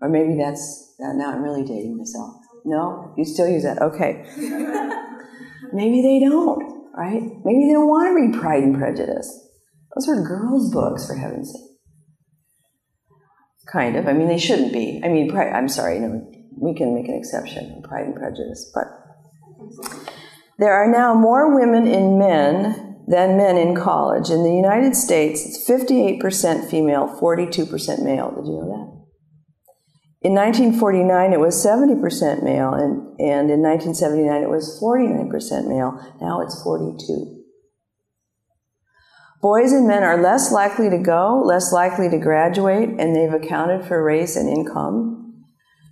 Or 0.00 0.08
maybe 0.08 0.36
that's, 0.36 0.94
uh, 1.02 1.12
now 1.12 1.32
I'm 1.32 1.42
really 1.42 1.64
dating 1.64 1.96
myself. 1.96 2.34
No? 2.64 3.14
You 3.16 3.24
still 3.24 3.48
use 3.48 3.62
that? 3.62 3.80
Okay. 3.80 4.24
maybe 5.72 6.02
they 6.02 6.20
don't, 6.20 6.90
right? 6.96 7.22
Maybe 7.44 7.66
they 7.66 7.72
don't 7.72 7.88
want 7.88 8.08
to 8.08 8.14
read 8.14 8.40
Pride 8.40 8.62
and 8.62 8.76
Prejudice. 8.76 9.48
Those 9.94 10.08
are 10.08 10.22
girls' 10.22 10.72
books, 10.72 11.06
for 11.06 11.14
heaven's 11.14 11.52
sake. 11.52 11.71
Kind 13.72 13.96
of. 13.96 14.06
I 14.06 14.12
mean, 14.12 14.28
they 14.28 14.38
shouldn't 14.38 14.72
be. 14.72 15.00
I 15.02 15.08
mean, 15.08 15.34
I'm 15.34 15.68
sorry, 15.68 15.98
no, 15.98 16.30
we 16.60 16.74
can 16.74 16.94
make 16.94 17.08
an 17.08 17.14
exception 17.14 17.82
Pride 17.82 18.04
and 18.04 18.14
Prejudice, 18.14 18.70
but 18.74 18.84
there 20.58 20.74
are 20.74 20.90
now 20.90 21.14
more 21.14 21.58
women 21.58 21.86
in 21.86 22.18
men 22.18 23.02
than 23.08 23.38
men 23.38 23.56
in 23.56 23.74
college. 23.74 24.28
In 24.28 24.44
the 24.44 24.54
United 24.54 24.94
States, 24.94 25.44
it's 25.46 25.68
58% 25.68 26.70
female, 26.70 27.18
42% 27.20 28.04
male. 28.04 28.30
Did 28.30 28.46
you 28.46 28.60
know 28.60 28.68
that? 28.68 29.02
In 30.24 30.34
1949, 30.34 31.32
it 31.32 31.40
was 31.40 31.66
70% 31.66 32.44
male, 32.44 32.74
and, 32.74 33.18
and 33.18 33.50
in 33.50 33.60
1979, 33.60 34.42
it 34.42 34.50
was 34.50 34.78
49% 34.80 35.66
male. 35.66 35.98
Now 36.20 36.42
it's 36.42 36.62
42. 36.62 37.41
Boys 39.42 39.72
and 39.72 39.88
men 39.88 40.04
are 40.04 40.22
less 40.22 40.52
likely 40.52 40.88
to 40.88 40.98
go, 40.98 41.42
less 41.44 41.72
likely 41.72 42.08
to 42.08 42.16
graduate, 42.16 42.90
and 43.00 43.14
they've 43.14 43.32
accounted 43.32 43.84
for 43.84 44.00
race 44.00 44.36
and 44.36 44.48
income. 44.48 45.44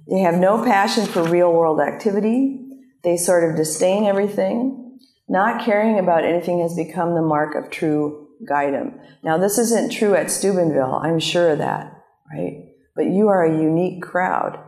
They 0.09 0.21
have 0.21 0.37
no 0.37 0.65
passion 0.65 1.05
for 1.05 1.25
real 1.25 1.53
world 1.53 1.81
activity. 1.81 2.61
They 3.03 3.17
sort 3.17 3.51
of 3.51 3.57
disdain 3.57 4.05
everything. 4.05 5.01
Not 5.29 5.65
caring 5.65 5.99
about 5.99 6.25
anything 6.25 6.61
has 6.61 6.77
become 6.77 7.17
the 7.17 7.23
mark 7.23 7.57
of 7.57 7.73
true 7.73 8.29
guidem. 8.49 9.01
Now, 9.25 9.37
this 9.37 9.59
isn't 9.59 9.91
true 9.91 10.15
at 10.15 10.31
Steubenville, 10.31 11.01
I'm 11.03 11.19
sure 11.19 11.51
of 11.51 11.59
that, 11.59 11.93
right? 12.33 12.69
But 12.95 13.07
you 13.07 13.27
are 13.27 13.45
a 13.45 13.61
unique 13.61 14.01
crowd. 14.01 14.61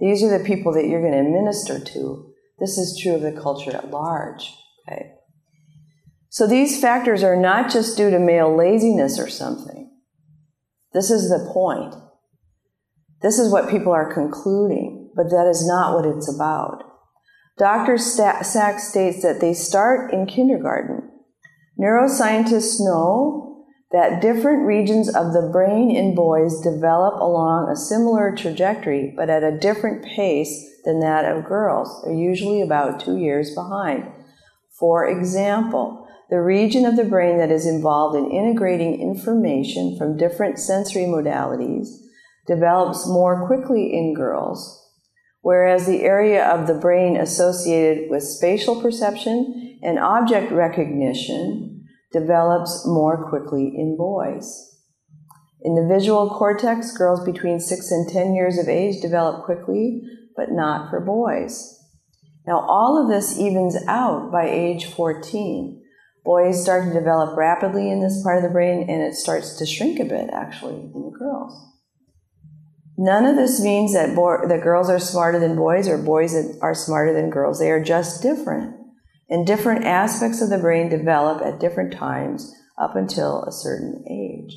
These 0.00 0.22
are 0.22 0.38
the 0.38 0.44
people 0.44 0.72
that 0.72 0.86
you're 0.86 1.02
going 1.02 1.12
to 1.12 1.30
minister 1.30 1.78
to. 1.78 2.32
This 2.58 2.78
is 2.78 2.98
true 2.98 3.14
of 3.14 3.20
the 3.20 3.38
culture 3.38 3.76
at 3.76 3.90
large, 3.90 4.54
okay? 4.88 5.12
So 6.32 6.46
these 6.46 6.80
factors 6.80 7.22
are 7.22 7.36
not 7.36 7.70
just 7.70 7.94
due 7.94 8.08
to 8.08 8.18
male 8.18 8.56
laziness 8.56 9.18
or 9.18 9.28
something. 9.28 9.90
This 10.94 11.10
is 11.10 11.28
the 11.28 11.50
point. 11.52 11.94
This 13.20 13.38
is 13.38 13.52
what 13.52 13.68
people 13.68 13.92
are 13.92 14.14
concluding, 14.14 15.10
but 15.14 15.24
that 15.24 15.46
is 15.46 15.66
not 15.68 15.94
what 15.94 16.06
it's 16.06 16.34
about. 16.34 16.84
Dr. 17.58 17.98
Sax 17.98 18.88
states 18.88 19.22
that 19.22 19.42
they 19.42 19.52
start 19.52 20.10
in 20.10 20.24
kindergarten. 20.24 21.10
Neuroscientists 21.78 22.80
know 22.80 23.66
that 23.92 24.22
different 24.22 24.66
regions 24.66 25.08
of 25.08 25.34
the 25.34 25.50
brain 25.52 25.94
in 25.94 26.14
boys 26.14 26.62
develop 26.62 27.20
along 27.20 27.68
a 27.68 27.76
similar 27.76 28.34
trajectory, 28.34 29.12
but 29.14 29.28
at 29.28 29.44
a 29.44 29.58
different 29.58 30.02
pace 30.02 30.66
than 30.86 31.00
that 31.00 31.26
of 31.26 31.44
girls. 31.44 32.02
They're 32.02 32.14
usually 32.14 32.62
about 32.62 33.00
two 33.00 33.18
years 33.18 33.54
behind. 33.54 34.10
For 34.80 35.06
example, 35.06 36.01
the 36.32 36.40
region 36.40 36.84
of 36.84 36.96
the 36.96 37.04
brain 37.04 37.38
that 37.38 37.52
is 37.52 37.66
involved 37.66 38.16
in 38.16 38.32
integrating 38.32 39.00
information 39.00 39.96
from 39.96 40.16
different 40.16 40.58
sensory 40.58 41.04
modalities 41.04 41.88
develops 42.48 43.06
more 43.06 43.46
quickly 43.46 43.92
in 43.92 44.14
girls 44.14 44.82
whereas 45.42 45.86
the 45.86 46.02
area 46.02 46.48
of 46.48 46.66
the 46.66 46.74
brain 46.74 47.16
associated 47.16 48.08
with 48.08 48.22
spatial 48.22 48.80
perception 48.80 49.78
and 49.82 49.98
object 49.98 50.50
recognition 50.52 51.84
develops 52.12 52.86
more 52.86 53.28
quickly 53.28 53.72
in 53.76 53.96
boys. 53.96 54.78
In 55.62 55.74
the 55.74 55.86
visual 55.86 56.30
cortex, 56.30 56.96
girls 56.96 57.24
between 57.24 57.60
6 57.60 57.90
and 57.90 58.08
10 58.08 58.34
years 58.34 58.58
of 58.58 58.68
age 58.68 59.00
develop 59.00 59.44
quickly, 59.44 60.02
but 60.36 60.50
not 60.50 60.90
for 60.90 61.00
boys. 61.00 61.78
Now, 62.46 62.64
all 62.68 63.00
of 63.00 63.08
this 63.08 63.38
evens 63.38 63.76
out 63.86 64.32
by 64.32 64.48
age 64.48 64.86
14. 64.86 65.81
Boys 66.24 66.62
start 66.62 66.84
to 66.84 66.92
develop 66.92 67.36
rapidly 67.36 67.90
in 67.90 68.00
this 68.00 68.22
part 68.22 68.36
of 68.36 68.44
the 68.44 68.50
brain, 68.50 68.88
and 68.88 69.02
it 69.02 69.14
starts 69.14 69.56
to 69.56 69.66
shrink 69.66 69.98
a 69.98 70.04
bit, 70.04 70.30
actually, 70.32 70.76
in 70.76 71.02
the 71.02 71.16
girls. 71.18 71.72
None 72.96 73.24
of 73.26 73.36
this 73.36 73.60
means 73.60 73.94
that, 73.94 74.14
bo- 74.14 74.46
that 74.46 74.62
girls 74.62 74.88
are 74.88 75.00
smarter 75.00 75.40
than 75.40 75.56
boys 75.56 75.88
or 75.88 75.98
boys 75.98 76.34
are 76.60 76.74
smarter 76.74 77.12
than 77.12 77.30
girls. 77.30 77.58
They 77.58 77.70
are 77.70 77.82
just 77.82 78.22
different. 78.22 78.76
And 79.28 79.46
different 79.46 79.84
aspects 79.84 80.40
of 80.42 80.50
the 80.50 80.58
brain 80.58 80.88
develop 80.88 81.42
at 81.42 81.58
different 81.58 81.92
times 81.92 82.54
up 82.78 82.94
until 82.94 83.44
a 83.44 83.52
certain 83.52 84.04
age. 84.08 84.54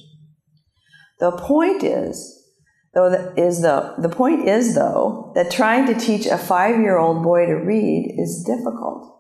The 1.20 1.32
point 1.32 1.84
is, 1.84 2.52
though, 2.94 3.10
that 3.10 3.40
is 3.40 3.62
the, 3.62 3.96
the 3.98 4.10
point 4.10 4.48
is 4.48 4.76
though, 4.76 5.32
that 5.36 5.50
trying 5.50 5.86
to 5.88 6.00
teach 6.00 6.26
a 6.26 6.38
five 6.38 6.80
year 6.80 6.98
old 6.98 7.24
boy 7.24 7.46
to 7.46 7.54
read 7.54 8.16
is 8.18 8.44
difficult. 8.46 9.12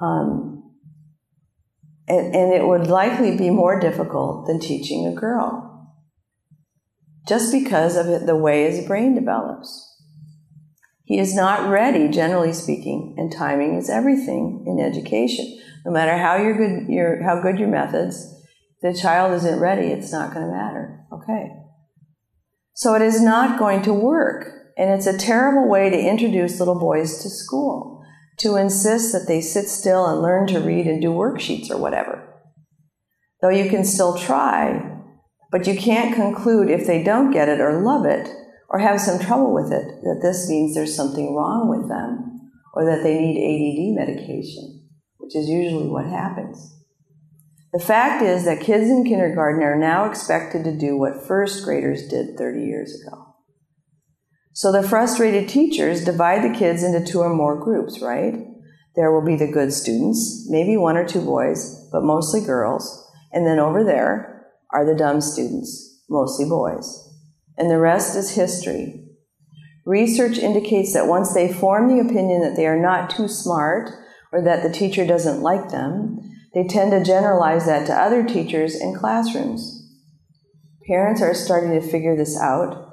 Um, 0.00 0.61
and, 2.08 2.34
and 2.34 2.52
it 2.52 2.66
would 2.66 2.86
likely 2.86 3.36
be 3.36 3.50
more 3.50 3.78
difficult 3.78 4.46
than 4.46 4.58
teaching 4.58 5.06
a 5.06 5.14
girl 5.14 5.68
just 7.28 7.52
because 7.52 7.96
of 7.96 8.26
the 8.26 8.36
way 8.36 8.64
his 8.70 8.86
brain 8.86 9.14
develops. 9.14 9.88
He 11.04 11.18
is 11.18 11.34
not 11.34 11.68
ready, 11.68 12.08
generally 12.08 12.52
speaking, 12.52 13.14
and 13.18 13.30
timing 13.30 13.74
is 13.74 13.90
everything 13.90 14.64
in 14.66 14.80
education. 14.80 15.60
No 15.84 15.92
matter 15.92 16.16
how 16.16 16.36
you're 16.36 16.56
good, 16.56 16.88
your, 16.88 17.22
how 17.22 17.40
good 17.40 17.58
your 17.58 17.68
methods, 17.68 18.32
the 18.82 18.94
child 18.94 19.32
isn't 19.34 19.60
ready, 19.60 19.88
it's 19.88 20.12
not 20.12 20.32
going 20.32 20.46
to 20.46 20.52
matter. 20.52 21.04
Okay. 21.12 21.50
So 22.74 22.94
it 22.94 23.02
is 23.02 23.22
not 23.22 23.58
going 23.58 23.82
to 23.82 23.92
work. 23.92 24.46
And 24.76 24.90
it's 24.90 25.06
a 25.06 25.18
terrible 25.18 25.68
way 25.68 25.90
to 25.90 25.98
introduce 25.98 26.58
little 26.58 26.78
boys 26.78 27.22
to 27.22 27.28
school, 27.28 28.01
to 28.38 28.56
insist 28.56 29.12
that 29.12 29.26
they 29.28 29.40
sit 29.40 29.68
still 29.68 30.06
and 30.06 30.22
learn 30.22 30.46
to 30.48 30.60
read 30.60 30.86
and 30.86 31.00
do 31.00 31.10
worksheets 31.10 31.70
or 31.70 31.76
whatever. 31.76 32.28
Though 33.40 33.50
you 33.50 33.68
can 33.68 33.84
still 33.84 34.16
try, 34.16 35.00
but 35.50 35.66
you 35.66 35.76
can't 35.76 36.14
conclude 36.14 36.70
if 36.70 36.86
they 36.86 37.02
don't 37.02 37.32
get 37.32 37.48
it 37.48 37.60
or 37.60 37.82
love 37.82 38.06
it 38.06 38.28
or 38.68 38.78
have 38.78 39.00
some 39.00 39.18
trouble 39.18 39.52
with 39.52 39.70
it 39.72 40.02
that 40.02 40.20
this 40.22 40.48
means 40.48 40.74
there's 40.74 40.96
something 40.96 41.34
wrong 41.34 41.68
with 41.68 41.88
them 41.88 42.50
or 42.74 42.86
that 42.86 43.02
they 43.02 43.18
need 43.18 43.36
ADD 43.36 44.06
medication, 44.06 44.88
which 45.18 45.36
is 45.36 45.48
usually 45.48 45.88
what 45.88 46.06
happens. 46.06 46.78
The 47.72 47.80
fact 47.80 48.22
is 48.22 48.44
that 48.44 48.60
kids 48.60 48.88
in 48.88 49.04
kindergarten 49.04 49.62
are 49.62 49.78
now 49.78 50.04
expected 50.04 50.64
to 50.64 50.76
do 50.76 50.96
what 50.96 51.26
first 51.26 51.64
graders 51.64 52.08
did 52.08 52.36
30 52.36 52.60
years 52.64 53.00
ago. 53.00 53.21
So 54.54 54.70
the 54.70 54.86
frustrated 54.86 55.48
teachers 55.48 56.04
divide 56.04 56.42
the 56.42 56.56
kids 56.56 56.82
into 56.82 57.04
two 57.04 57.20
or 57.20 57.34
more 57.34 57.58
groups, 57.58 58.00
right? 58.02 58.34
There 58.94 59.10
will 59.10 59.24
be 59.24 59.36
the 59.36 59.50
good 59.50 59.72
students, 59.72 60.46
maybe 60.50 60.76
one 60.76 60.96
or 60.96 61.06
two 61.06 61.22
boys, 61.22 61.88
but 61.90 62.02
mostly 62.02 62.42
girls. 62.44 63.10
And 63.32 63.46
then 63.46 63.58
over 63.58 63.82
there, 63.82 64.46
are 64.70 64.84
the 64.84 64.94
dumb 64.94 65.20
students, 65.20 66.02
mostly 66.08 66.46
boys. 66.46 67.08
And 67.56 67.70
the 67.70 67.78
rest 67.78 68.16
is 68.16 68.34
history. 68.34 69.04
Research 69.84 70.38
indicates 70.38 70.92
that 70.94 71.06
once 71.06 71.34
they 71.34 71.52
form 71.52 71.88
the 71.88 72.00
opinion 72.00 72.42
that 72.42 72.56
they 72.56 72.66
are 72.66 72.80
not 72.80 73.10
too 73.10 73.28
smart 73.28 73.90
or 74.32 74.42
that 74.42 74.62
the 74.62 74.72
teacher 74.72 75.06
doesn't 75.06 75.42
like 75.42 75.70
them, 75.70 76.18
they 76.54 76.66
tend 76.66 76.90
to 76.92 77.02
generalize 77.02 77.66
that 77.66 77.86
to 77.86 77.94
other 77.94 78.22
teachers 78.22 78.74
and 78.74 78.96
classrooms. 78.96 79.78
Parents 80.86 81.22
are 81.22 81.34
starting 81.34 81.70
to 81.70 81.86
figure 81.86 82.16
this 82.16 82.38
out 82.38 82.91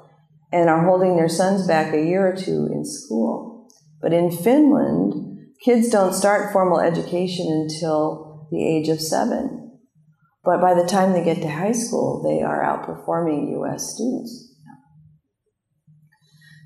and 0.52 0.68
are 0.68 0.84
holding 0.84 1.16
their 1.16 1.28
sons 1.28 1.66
back 1.66 1.92
a 1.94 2.04
year 2.04 2.26
or 2.26 2.36
two 2.36 2.68
in 2.72 2.84
school. 2.84 3.68
But 4.00 4.12
in 4.12 4.30
Finland, 4.30 5.54
kids 5.64 5.90
don't 5.90 6.14
start 6.14 6.52
formal 6.52 6.80
education 6.80 7.46
until 7.48 8.48
the 8.50 8.66
age 8.66 8.88
of 8.88 9.00
seven. 9.00 9.78
But 10.42 10.60
by 10.60 10.74
the 10.74 10.88
time 10.88 11.12
they 11.12 11.22
get 11.22 11.42
to 11.42 11.50
high 11.50 11.72
school, 11.72 12.22
they 12.22 12.42
are 12.42 12.62
outperforming 12.62 13.52
US 13.60 13.94
students. 13.94 14.50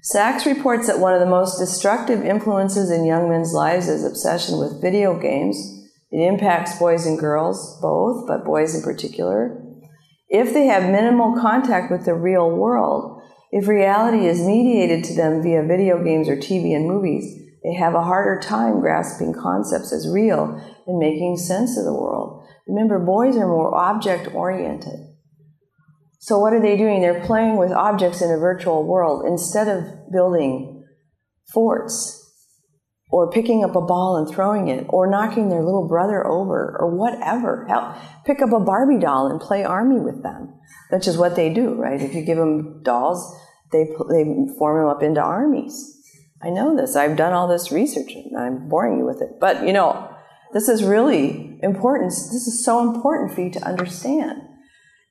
Sax 0.02 0.44
reports 0.44 0.86
that 0.86 1.00
one 1.00 1.14
of 1.14 1.20
the 1.20 1.26
most 1.26 1.58
destructive 1.58 2.22
influences 2.24 2.90
in 2.90 3.06
young 3.06 3.28
men's 3.28 3.52
lives 3.54 3.88
is 3.88 4.04
obsession 4.04 4.58
with 4.58 4.82
video 4.82 5.18
games. 5.18 5.56
It 6.10 6.20
impacts 6.20 6.78
boys 6.78 7.06
and 7.06 7.18
girls 7.18 7.78
both, 7.80 8.28
but 8.28 8.44
boys 8.44 8.74
in 8.74 8.82
particular. 8.82 9.60
If 10.28 10.52
they 10.52 10.66
have 10.66 10.90
minimal 10.90 11.40
contact 11.40 11.90
with 11.90 12.04
the 12.04 12.14
real 12.14 12.50
world, 12.50 13.13
if 13.56 13.68
reality 13.68 14.26
is 14.26 14.40
mediated 14.40 15.04
to 15.04 15.14
them 15.14 15.40
via 15.40 15.62
video 15.62 16.02
games 16.02 16.28
or 16.28 16.34
TV 16.34 16.74
and 16.74 16.88
movies, 16.88 17.40
they 17.62 17.72
have 17.74 17.94
a 17.94 18.02
harder 18.02 18.40
time 18.40 18.80
grasping 18.80 19.32
concepts 19.32 19.92
as 19.92 20.10
real 20.12 20.60
and 20.88 20.98
making 20.98 21.36
sense 21.36 21.78
of 21.78 21.84
the 21.84 21.94
world. 21.94 22.44
Remember, 22.66 22.98
boys 22.98 23.36
are 23.36 23.46
more 23.46 23.72
object 23.72 24.34
oriented. 24.34 24.98
So, 26.18 26.40
what 26.40 26.52
are 26.52 26.60
they 26.60 26.76
doing? 26.76 27.00
They're 27.00 27.24
playing 27.24 27.56
with 27.56 27.70
objects 27.70 28.20
in 28.20 28.32
a 28.32 28.38
virtual 28.38 28.82
world 28.82 29.24
instead 29.24 29.68
of 29.68 30.10
building 30.10 30.84
forts 31.52 32.20
or 33.10 33.30
picking 33.30 33.62
up 33.62 33.76
a 33.76 33.80
ball 33.80 34.16
and 34.16 34.34
throwing 34.34 34.66
it 34.66 34.84
or 34.88 35.08
knocking 35.08 35.48
their 35.48 35.62
little 35.62 35.86
brother 35.86 36.26
over 36.26 36.76
or 36.80 36.96
whatever. 36.96 37.68
Pick 38.26 38.42
up 38.42 38.52
a 38.52 38.58
Barbie 38.58 38.98
doll 38.98 39.28
and 39.28 39.40
play 39.40 39.62
army 39.62 40.00
with 40.00 40.24
them, 40.24 40.58
which 40.90 41.06
is 41.06 41.16
what 41.16 41.36
they 41.36 41.54
do, 41.54 41.74
right? 41.74 42.02
If 42.02 42.16
you 42.16 42.22
give 42.22 42.38
them 42.38 42.82
dolls, 42.82 43.42
they, 43.74 43.84
they 44.08 44.24
form 44.56 44.78
them 44.78 44.88
up 44.88 45.02
into 45.02 45.20
armies. 45.20 45.90
I 46.40 46.50
know 46.50 46.76
this. 46.76 46.94
I've 46.94 47.16
done 47.16 47.32
all 47.32 47.48
this 47.48 47.72
research 47.72 48.12
and 48.14 48.38
I'm 48.38 48.68
boring 48.68 48.98
you 48.98 49.04
with 49.04 49.20
it. 49.20 49.40
But 49.40 49.66
you 49.66 49.72
know, 49.72 50.10
this 50.52 50.68
is 50.68 50.84
really 50.84 51.58
important. 51.62 52.10
This 52.10 52.46
is 52.46 52.64
so 52.64 52.80
important 52.80 53.34
for 53.34 53.40
you 53.40 53.50
to 53.50 53.66
understand 53.66 54.42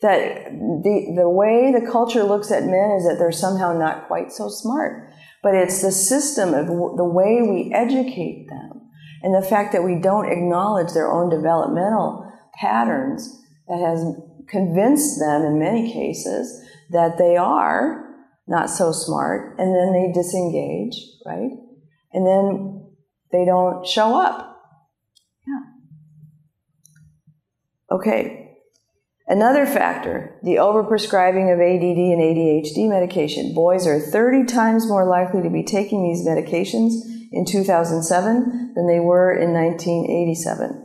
that 0.01 0.45
the, 0.45 1.13
the 1.15 1.29
way 1.29 1.71
the 1.71 1.89
culture 1.89 2.23
looks 2.23 2.51
at 2.51 2.63
men 2.63 2.91
is 2.97 3.05
that 3.05 3.17
they're 3.19 3.31
somehow 3.31 3.77
not 3.77 4.07
quite 4.07 4.31
so 4.31 4.47
smart. 4.47 5.11
But 5.41 5.55
it's 5.55 5.81
the 5.81 5.91
system 5.91 6.53
of 6.53 6.67
the 6.67 7.05
way 7.05 7.41
we 7.41 7.71
educate 7.73 8.47
them 8.49 8.81
and 9.21 9.33
the 9.35 9.47
fact 9.47 9.73
that 9.73 9.83
we 9.83 9.99
don't 9.99 10.31
acknowledge 10.31 10.93
their 10.93 11.11
own 11.11 11.29
developmental 11.29 12.31
patterns 12.53 13.41
that 13.67 13.79
has 13.79 14.15
convinced 14.47 15.19
them 15.19 15.43
in 15.43 15.59
many 15.59 15.91
cases 15.91 16.61
that 16.91 17.17
they 17.17 17.35
are 17.35 18.12
not 18.47 18.69
so 18.69 18.91
smart, 18.91 19.57
and 19.57 19.73
then 19.75 19.93
they 19.93 20.11
disengage, 20.13 20.95
right? 21.25 21.51
And 22.11 22.27
then 22.27 22.91
they 23.31 23.45
don't 23.45 23.87
show 23.87 24.19
up. 24.19 24.61
Yeah. 25.47 25.61
Okay. 27.95 28.39
Another 29.25 29.65
factor, 29.65 30.37
the 30.43 30.55
overprescribing 30.55 31.53
of 31.53 31.59
ADD 31.59 31.97
and 31.97 32.21
ADHD 32.21 32.89
medication. 32.89 33.53
Boys 33.53 33.87
are 33.87 33.99
30 33.99 34.45
times 34.45 34.85
more 34.85 35.07
likely 35.07 35.41
to 35.41 35.49
be 35.49 35.63
taking 35.63 36.03
these 36.03 36.27
medications 36.27 36.91
in 37.31 37.45
2007 37.45 38.73
than 38.75 38.87
they 38.87 38.99
were 38.99 39.31
in 39.31 39.53
1987. 39.53 40.83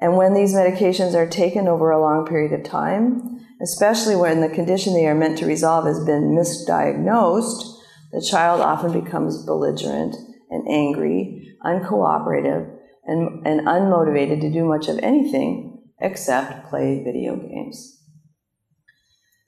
And 0.00 0.16
when 0.16 0.34
these 0.34 0.52
medications 0.52 1.14
are 1.14 1.28
taken 1.28 1.68
over 1.68 1.90
a 1.90 2.00
long 2.00 2.26
period 2.26 2.52
of 2.52 2.64
time, 2.64 3.33
especially 3.62 4.16
when 4.16 4.40
the 4.40 4.48
condition 4.48 4.94
they 4.94 5.06
are 5.06 5.14
meant 5.14 5.38
to 5.38 5.46
resolve 5.46 5.86
has 5.86 6.04
been 6.04 6.36
misdiagnosed, 6.36 7.74
the 8.12 8.20
child 8.20 8.60
often 8.60 8.92
becomes 8.92 9.44
belligerent 9.44 10.14
and 10.50 10.68
angry, 10.68 11.56
uncooperative, 11.64 12.70
and, 13.06 13.46
and 13.46 13.66
unmotivated 13.66 14.40
to 14.40 14.52
do 14.52 14.64
much 14.64 14.88
of 14.88 14.98
anything 14.98 15.82
except 16.00 16.68
play 16.68 17.02
video 17.04 17.36
games. 17.36 18.00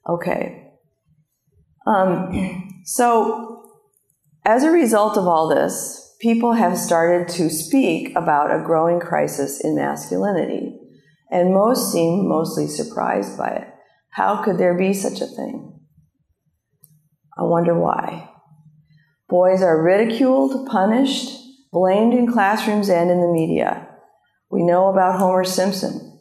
Okay. 0.09 0.73
Um, 1.87 2.81
so, 2.85 3.71
as 4.45 4.63
a 4.63 4.71
result 4.71 5.17
of 5.17 5.27
all 5.27 5.49
this, 5.49 6.15
people 6.21 6.53
have 6.53 6.79
started 6.79 7.29
to 7.29 7.51
speak 7.51 8.15
about 8.17 8.55
a 8.55 8.65
growing 8.65 9.01
crisis 9.01 9.61
in 9.63 9.77
masculinity, 9.77 10.79
and 11.31 11.53
most 11.53 11.93
seem 11.93 12.29
mostly 12.29 12.67
surprised 12.67 13.37
by 13.37 13.49
it. 13.49 13.76
How 14.17 14.43
could 14.43 14.57
there 14.57 14.73
be 14.73 14.95
such 14.95 15.21
a 15.21 15.27
thing? 15.27 15.79
I 17.39 17.43
wonder 17.43 17.79
why. 17.79 18.31
Boys 19.29 19.61
are 19.61 19.83
ridiculed, 19.83 20.67
punished, 20.71 21.39
blamed 21.71 22.15
in 22.15 22.33
classrooms 22.33 22.89
and 22.89 23.11
in 23.11 23.21
the 23.21 23.31
media. 23.31 23.87
We 24.51 24.63
know 24.63 24.89
about 24.89 25.19
Homer 25.19 25.45
Simpson. 25.45 26.19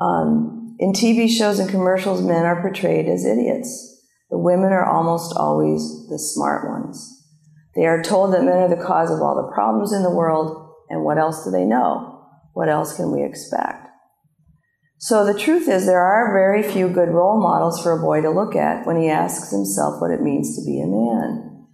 Um, 0.00 0.76
in 0.80 0.92
TV 0.92 1.28
shows 1.28 1.60
and 1.60 1.70
commercials, 1.70 2.20
men 2.20 2.44
are 2.44 2.60
portrayed 2.60 3.06
as 3.06 3.24
idiots. 3.24 4.02
The 4.30 4.38
women 4.38 4.72
are 4.72 4.84
almost 4.84 5.36
always 5.36 6.08
the 6.08 6.18
smart 6.18 6.68
ones. 6.68 7.14
They 7.76 7.86
are 7.86 8.02
told 8.02 8.34
that 8.34 8.42
men 8.42 8.56
are 8.56 8.68
the 8.68 8.84
cause 8.84 9.12
of 9.12 9.22
all 9.22 9.36
the 9.36 9.54
problems 9.54 9.92
in 9.92 10.02
the 10.02 10.10
world, 10.10 10.74
and 10.90 11.04
what 11.04 11.18
else 11.18 11.44
do 11.44 11.52
they 11.52 11.64
know? 11.64 12.26
What 12.54 12.68
else 12.68 12.96
can 12.96 13.12
we 13.12 13.22
expect? 13.22 13.87
So 15.00 15.24
the 15.24 15.38
truth 15.38 15.68
is, 15.68 15.86
there 15.86 16.02
are 16.02 16.32
very 16.32 16.62
few 16.62 16.88
good 16.88 17.10
role 17.10 17.40
models 17.40 17.80
for 17.80 17.92
a 17.92 18.02
boy 18.02 18.20
to 18.20 18.30
look 18.30 18.56
at 18.56 18.84
when 18.84 19.00
he 19.00 19.08
asks 19.08 19.52
himself 19.52 20.00
what 20.00 20.10
it 20.10 20.22
means 20.22 20.56
to 20.56 20.64
be 20.64 20.80
a 20.80 20.86
man, 20.86 21.66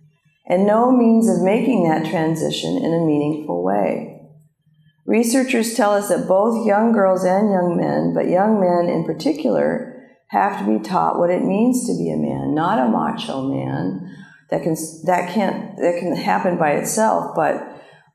and 0.47 0.67
no 0.67 0.93
means 0.93 1.27
of 1.29 1.43
making 1.43 1.89
that 1.89 2.07
transition 2.11 2.77
in 2.77 2.93
a 2.93 3.07
meaningful 3.07 3.65
way. 3.65 4.29
Researchers 5.07 5.75
tell 5.75 5.93
us 5.93 6.11
that 6.11 6.29
both 6.29 6.67
young 6.67 6.93
girls 6.93 7.25
and 7.25 7.51
young 7.51 7.79
men, 7.79 8.13
but 8.15 8.29
young 8.29 8.61
men 8.61 8.93
in 8.93 9.05
particular, 9.05 9.91
have 10.29 10.59
to 10.59 10.79
be 10.79 10.85
taught 10.85 11.19
what 11.19 11.31
it 11.31 11.45
means 11.45 11.87
to 11.87 11.97
be 11.97 12.11
a 12.11 12.17
man, 12.17 12.55
not 12.55 12.79
a 12.79 12.91
macho 12.91 13.49
man 13.49 14.15
that 14.51 14.63
can 14.63 14.77
that 15.05 15.33
can't 15.33 15.77
that 15.79 15.99
can 15.99 16.15
happen 16.15 16.59
by 16.59 16.73
itself. 16.73 17.35
But 17.35 17.55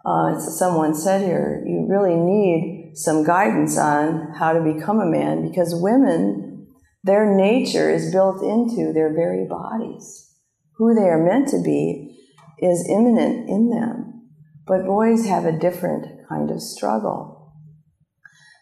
uh, 0.05 0.35
as 0.35 0.57
someone 0.57 0.93
said 0.93 1.21
here, 1.21 1.63
you 1.65 1.87
really 1.89 2.15
need 2.15 2.78
some 3.03 3.23
guidance 3.23 3.77
on 3.77 4.33
how 4.37 4.53
to 4.53 4.61
become 4.61 4.99
a 4.99 5.09
man 5.09 5.47
because 5.47 5.73
women, 5.73 6.67
their 7.03 7.35
nature 7.35 7.89
is 7.89 8.11
built 8.11 8.43
into 8.43 8.91
their 8.93 9.13
very 9.13 9.45
bodies. 9.47 10.33
Who 10.77 10.93
they 10.93 11.07
are 11.07 11.23
meant 11.23 11.47
to 11.49 11.61
be 11.61 12.17
is 12.59 12.87
immanent 12.89 13.49
in 13.49 13.69
them. 13.69 14.27
But 14.67 14.85
boys 14.85 15.25
have 15.27 15.45
a 15.45 15.57
different 15.57 16.27
kind 16.27 16.51
of 16.51 16.61
struggle. 16.61 17.53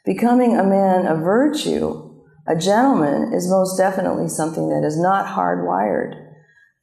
Becoming 0.05 0.55
a 0.55 0.63
man 0.63 1.05
of 1.05 1.19
virtue, 1.19 2.23
a 2.47 2.55
gentleman, 2.55 3.33
is 3.33 3.49
most 3.49 3.77
definitely 3.77 4.29
something 4.29 4.69
that 4.69 4.85
is 4.85 4.97
not 4.99 5.35
hardwired 5.35 6.27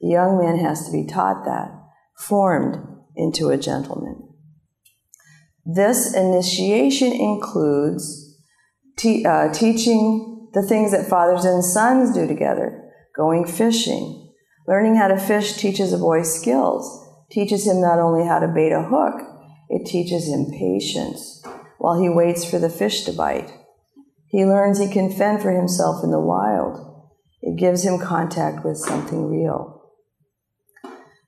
the 0.01 0.11
young 0.11 0.37
man 0.37 0.59
has 0.59 0.85
to 0.85 0.91
be 0.91 1.05
taught 1.05 1.45
that, 1.45 1.71
formed 2.17 2.77
into 3.15 3.49
a 3.49 3.57
gentleman. 3.57 4.24
This 5.65 6.13
initiation 6.13 7.11
includes 7.11 8.37
te- 8.97 9.25
uh, 9.25 9.51
teaching 9.51 10.49
the 10.53 10.61
things 10.61 10.91
that 10.91 11.07
fathers 11.09 11.43
and 11.43 11.63
sons 11.63 12.13
do 12.13 12.27
together, 12.27 12.91
going 13.15 13.45
fishing. 13.45 14.31
Learning 14.67 14.95
how 14.95 15.07
to 15.07 15.17
fish 15.17 15.53
teaches 15.53 15.91
a 15.91 15.97
boy 15.97 16.21
skills, 16.21 17.03
teaches 17.31 17.65
him 17.67 17.81
not 17.81 17.99
only 17.99 18.27
how 18.27 18.39
to 18.39 18.47
bait 18.47 18.71
a 18.71 18.83
hook, 18.83 19.21
it 19.69 19.85
teaches 19.85 20.27
him 20.27 20.51
patience 20.51 21.43
while 21.79 21.99
he 21.99 22.09
waits 22.09 22.45
for 22.45 22.59
the 22.59 22.69
fish 22.69 23.03
to 23.03 23.13
bite. 23.13 23.51
He 24.27 24.45
learns 24.45 24.79
he 24.79 24.91
can 24.91 25.11
fend 25.11 25.41
for 25.41 25.51
himself 25.51 26.03
in 26.03 26.11
the 26.11 26.19
wild. 26.19 27.09
It 27.41 27.57
gives 27.57 27.83
him 27.83 27.99
contact 27.99 28.63
with 28.65 28.77
something 28.77 29.29
real. 29.29 29.74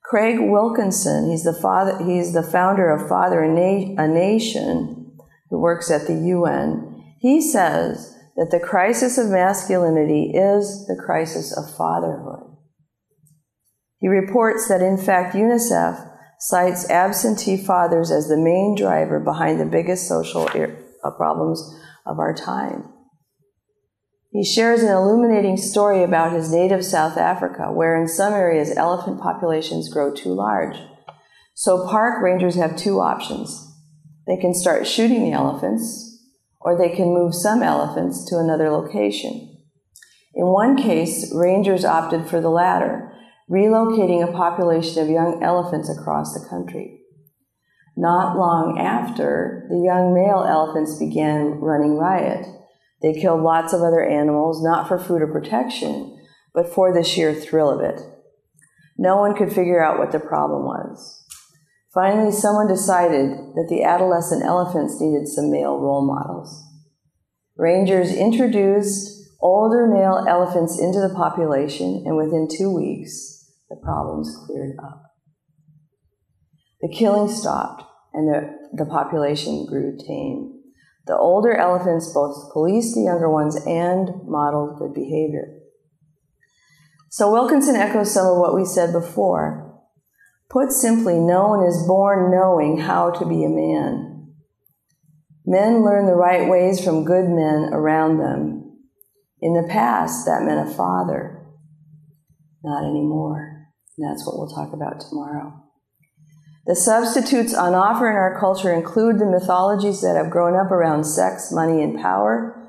Craig 0.09 0.37
Wilkinson, 0.39 1.29
he's 1.29 1.43
the 1.43 1.53
father, 1.53 2.01
he's 2.01 2.31
the 2.31 2.43
founder 2.43 2.89
of 2.89 3.09
Father 3.09 3.43
a, 3.43 3.95
a 3.97 4.07
Nation, 4.07 5.17
who 5.49 5.59
works 5.59 5.91
at 5.91 6.07
the 6.07 6.13
UN. 6.13 7.15
He 7.19 7.41
says 7.41 8.15
that 8.37 8.49
the 8.49 8.59
crisis 8.59 9.17
of 9.17 9.27
masculinity 9.27 10.31
is 10.33 10.85
the 10.87 10.95
crisis 10.95 11.55
of 11.57 11.75
fatherhood. 11.75 12.55
He 13.99 14.07
reports 14.07 14.69
that, 14.69 14.81
in 14.81 14.97
fact, 14.97 15.35
UNICEF 15.35 16.09
cites 16.39 16.89
absentee 16.89 17.57
fathers 17.57 18.09
as 18.09 18.29
the 18.29 18.37
main 18.37 18.75
driver 18.77 19.19
behind 19.19 19.59
the 19.59 19.65
biggest 19.65 20.07
social 20.07 20.43
uh, 20.43 21.11
problems 21.11 21.77
of 22.05 22.19
our 22.19 22.33
time. 22.33 22.93
He 24.37 24.43
shares 24.43 24.83
an 24.83 24.91
illuminating 24.91 25.57
story 25.57 26.03
about 26.03 26.31
his 26.31 26.51
native 26.51 26.85
South 26.85 27.17
Africa, 27.17 27.71
where 27.71 27.99
in 27.99 28.07
some 28.07 28.33
areas 28.33 28.71
elephant 28.77 29.19
populations 29.19 29.91
grow 29.91 30.13
too 30.13 30.29
large. 30.29 30.77
So 31.55 31.87
park 31.87 32.21
rangers 32.21 32.53
have 32.53 32.77
two 32.77 32.99
options. 32.99 33.67
They 34.27 34.37
can 34.37 34.53
start 34.53 34.85
shooting 34.85 35.23
the 35.23 35.31
elephants, 35.31 36.23
or 36.61 36.77
they 36.77 36.95
can 36.95 37.15
move 37.15 37.33
some 37.33 37.63
elephants 37.63 38.29
to 38.29 38.37
another 38.37 38.69
location. 38.69 39.57
In 40.35 40.45
one 40.45 40.77
case, 40.77 41.33
rangers 41.33 41.83
opted 41.83 42.27
for 42.27 42.39
the 42.39 42.51
latter, 42.51 43.11
relocating 43.49 44.23
a 44.23 44.31
population 44.31 45.01
of 45.01 45.09
young 45.09 45.41
elephants 45.41 45.89
across 45.89 46.35
the 46.35 46.47
country. 46.47 47.01
Not 47.95 48.37
long 48.37 48.77
after, 48.77 49.65
the 49.71 49.81
young 49.83 50.13
male 50.13 50.45
elephants 50.47 50.99
began 50.99 51.59
running 51.59 51.97
riot. 51.97 52.45
They 53.01 53.13
killed 53.13 53.41
lots 53.41 53.73
of 53.73 53.81
other 53.81 54.03
animals, 54.03 54.63
not 54.63 54.87
for 54.87 54.97
food 54.97 55.21
or 55.21 55.27
protection, 55.27 56.17
but 56.53 56.73
for 56.73 56.93
the 56.93 57.03
sheer 57.03 57.33
thrill 57.33 57.69
of 57.69 57.81
it. 57.81 58.01
No 58.97 59.17
one 59.17 59.35
could 59.35 59.53
figure 59.53 59.83
out 59.83 59.99
what 59.99 60.11
the 60.11 60.19
problem 60.19 60.63
was. 60.63 61.23
Finally, 61.93 62.31
someone 62.31 62.67
decided 62.67 63.29
that 63.55 63.67
the 63.69 63.83
adolescent 63.83 64.43
elephants 64.43 64.99
needed 64.99 65.27
some 65.27 65.51
male 65.51 65.79
role 65.79 66.05
models. 66.05 66.63
Rangers 67.55 68.11
introduced 68.11 69.17
older 69.39 69.87
male 69.87 70.25
elephants 70.27 70.79
into 70.79 70.99
the 70.99 71.13
population, 71.13 72.03
and 72.05 72.17
within 72.17 72.47
two 72.47 72.73
weeks, 72.73 73.51
the 73.69 73.75
problems 73.75 74.35
cleared 74.45 74.75
up. 74.83 75.03
The 76.81 76.89
killing 76.89 77.29
stopped, 77.29 77.83
and 78.13 78.27
the, 78.27 78.57
the 78.73 78.85
population 78.85 79.65
grew 79.65 79.97
tame. 79.97 80.56
The 81.07 81.17
older 81.17 81.55
elephants 81.55 82.11
both 82.13 82.51
policed 82.51 82.93
the 82.93 83.01
younger 83.01 83.29
ones 83.29 83.55
and 83.65 84.09
modeled 84.25 84.77
good 84.77 84.93
behavior. 84.93 85.57
So 87.09 87.31
Wilkinson 87.31 87.77
echoes 87.77 88.13
some 88.13 88.27
of 88.27 88.37
what 88.37 88.53
we 88.53 88.65
said 88.65 88.91
before. 88.91 89.81
Put 90.49 90.71
simply, 90.71 91.17
no 91.19 91.47
one 91.47 91.65
is 91.65 91.87
born 91.87 92.29
knowing 92.29 92.79
how 92.79 93.11
to 93.11 93.25
be 93.25 93.45
a 93.45 93.49
man. 93.49 94.33
Men 95.45 95.83
learn 95.83 96.05
the 96.05 96.13
right 96.13 96.49
ways 96.49 96.83
from 96.83 97.05
good 97.05 97.29
men 97.29 97.69
around 97.73 98.17
them. 98.17 98.77
In 99.41 99.53
the 99.53 99.67
past, 99.69 100.25
that 100.25 100.43
meant 100.43 100.69
a 100.69 100.73
father. 100.73 101.45
Not 102.63 102.83
anymore. 102.83 103.67
And 103.97 104.09
that's 104.09 104.25
what 104.25 104.37
we'll 104.37 104.53
talk 104.53 104.73
about 104.73 104.99
tomorrow. 104.99 105.66
The 106.67 106.75
substitutes 106.75 107.53
on 107.53 107.73
offer 107.73 108.09
in 108.09 108.17
our 108.17 108.37
culture 108.37 108.73
include 108.73 109.19
the 109.19 109.25
mythologies 109.25 110.01
that 110.01 110.17
have 110.17 110.29
grown 110.29 110.53
up 110.53 110.69
around 110.69 111.05
sex, 111.05 111.49
money, 111.49 111.81
and 111.81 111.97
power. 111.97 112.61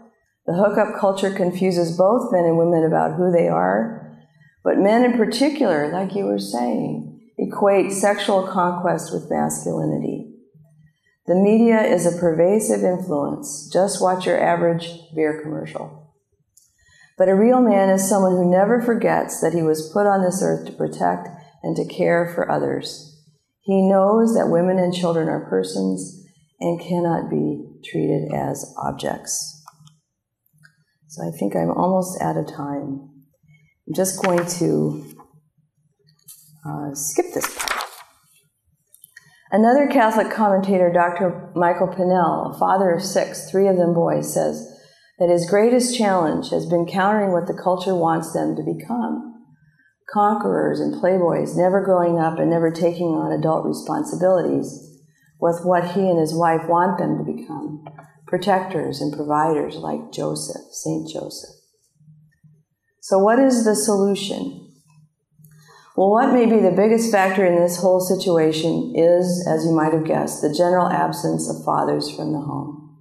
The 0.47 0.55
hookup 0.55 1.01
culture 1.01 1.35
confuses 1.35 1.99
both 1.99 2.31
men 2.31 2.45
and 2.45 2.57
women 2.57 2.85
about 2.85 3.17
who 3.17 3.33
they 3.33 3.49
are, 3.49 4.17
but 4.63 4.79
men 4.79 5.05
in 5.05 5.17
particular, 5.17 5.89
like 5.89 6.15
you 6.15 6.27
were 6.27 6.39
saying, 6.39 7.33
equate 7.39 7.91
sexual 7.91 8.47
conquest 8.47 9.13
with 9.13 9.31
masculinity. 9.31 10.33
The 11.27 11.35
media 11.35 11.83
is 11.83 12.07
a 12.07 12.17
pervasive 12.21 12.85
influence. 12.85 13.69
Just 13.73 14.01
watch 14.01 14.27
your 14.27 14.41
average 14.41 14.93
beer 15.13 15.43
commercial. 15.43 16.15
But 17.19 17.29
a 17.29 17.35
real 17.35 17.61
man 17.61 17.91
is 17.91 18.09
someone 18.09 18.37
who 18.37 18.49
never 18.49 18.81
forgets 18.81 19.41
that 19.41 19.55
he 19.55 19.63
was 19.63 19.91
put 19.93 20.07
on 20.07 20.23
this 20.23 20.41
earth 20.41 20.67
to 20.67 20.73
protect 20.73 21.29
and 21.65 21.75
to 21.75 21.85
care 21.85 22.31
for 22.33 22.49
others. 22.49 23.18
He 23.69 23.83
knows 23.83 24.35
that 24.35 24.49
women 24.49 24.79
and 24.79 24.95
children 24.95 25.29
are 25.29 25.47
persons 25.47 26.25
and 26.59 26.81
cannot 26.81 27.29
be 27.29 27.67
treated 27.85 28.33
as 28.33 28.75
objects. 28.83 29.63
So 31.09 31.29
I 31.29 31.31
think 31.39 31.55
I'm 31.55 31.71
almost 31.71 32.19
out 32.23 32.39
of 32.39 32.47
time. 32.47 33.11
I'm 33.87 33.95
just 33.95 34.25
going 34.25 34.47
to 34.47 35.15
uh, 36.67 36.95
skip 36.95 37.27
this 37.35 37.59
part. 37.59 37.85
Another 39.53 39.87
Catholic 39.87 40.33
commentator, 40.33 40.91
Dr. 40.91 41.53
Michael 41.55 41.89
Pinnell, 41.89 42.55
a 42.55 42.59
father 42.59 42.91
of 42.93 43.03
six, 43.03 43.51
three 43.51 43.69
of 43.69 43.77
them 43.77 43.93
boys, 43.93 44.33
says 44.33 44.67
that 45.19 45.29
his 45.29 45.49
greatest 45.49 45.95
challenge 45.95 46.49
has 46.49 46.65
been 46.65 46.87
countering 46.87 47.33
what 47.33 47.47
the 47.47 47.61
culture 47.63 47.95
wants 47.95 48.33
them 48.33 48.57
to 48.57 48.63
become 48.63 49.28
conquerors 50.13 50.81
and 50.81 50.95
playboys, 50.95 51.57
never 51.57 51.85
growing 51.85 52.19
up 52.19 52.39
and 52.39 52.51
never 52.51 52.71
taking 52.71 53.09
on 53.09 53.33
adult 53.33 53.67
responsibilities, 53.67 55.01
with 55.41 55.61
what 55.65 55.93
he 55.93 56.01
and 56.01 56.19
his 56.19 56.35
wife 56.35 56.67
want 56.69 56.99
them 56.99 57.19
to 57.19 57.25
become 57.25 57.85
protectors 58.27 59.01
and 59.01 59.15
providers 59.15 59.77
like 59.77 60.13
Joseph, 60.13 60.63
St. 60.73 61.09
Joseph. 61.09 61.55
So, 63.01 63.19
what 63.19 63.39
is 63.39 63.65
the 63.65 63.75
solution? 63.75 64.67
Well, 65.97 66.11
what 66.11 66.33
may 66.33 66.47
be 66.47 66.61
the 66.61 66.71
biggest 66.71 67.11
factor 67.11 67.45
in 67.45 67.57
this 67.57 67.79
whole 67.79 68.01
situation 68.01 68.93
is, 68.95 69.45
as 69.49 69.65
you 69.65 69.73
might 69.73 69.93
have 69.93 70.07
guessed, 70.07 70.43
the 70.43 70.55
general 70.55 70.89
absence 70.89 71.51
of 71.51 71.65
fathers 71.65 72.09
from 72.15 72.33
the 72.33 72.39
home. 72.39 72.97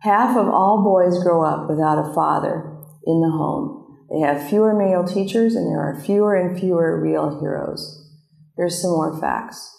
Half 0.00 0.36
of 0.36 0.48
all 0.48 0.82
boys 0.82 1.22
grow 1.22 1.44
up 1.44 1.68
without 1.68 1.98
a 1.98 2.14
father 2.14 2.74
in 3.04 3.20
the 3.20 3.30
home. 3.30 3.79
They 4.10 4.20
have 4.20 4.48
fewer 4.48 4.74
male 4.74 5.06
teachers, 5.06 5.54
and 5.54 5.66
there 5.66 5.80
are 5.80 6.00
fewer 6.00 6.34
and 6.34 6.58
fewer 6.58 7.00
real 7.00 7.38
heroes. 7.38 8.08
Here's 8.56 8.82
some 8.82 8.90
more 8.90 9.18
facts. 9.20 9.76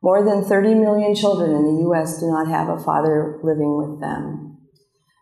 More 0.00 0.24
than 0.24 0.44
30 0.44 0.74
million 0.74 1.14
children 1.16 1.50
in 1.50 1.64
the 1.64 1.82
U.S. 1.82 2.20
do 2.20 2.28
not 2.28 2.46
have 2.46 2.68
a 2.68 2.78
father 2.78 3.40
living 3.42 3.76
with 3.76 4.00
them. 4.00 4.58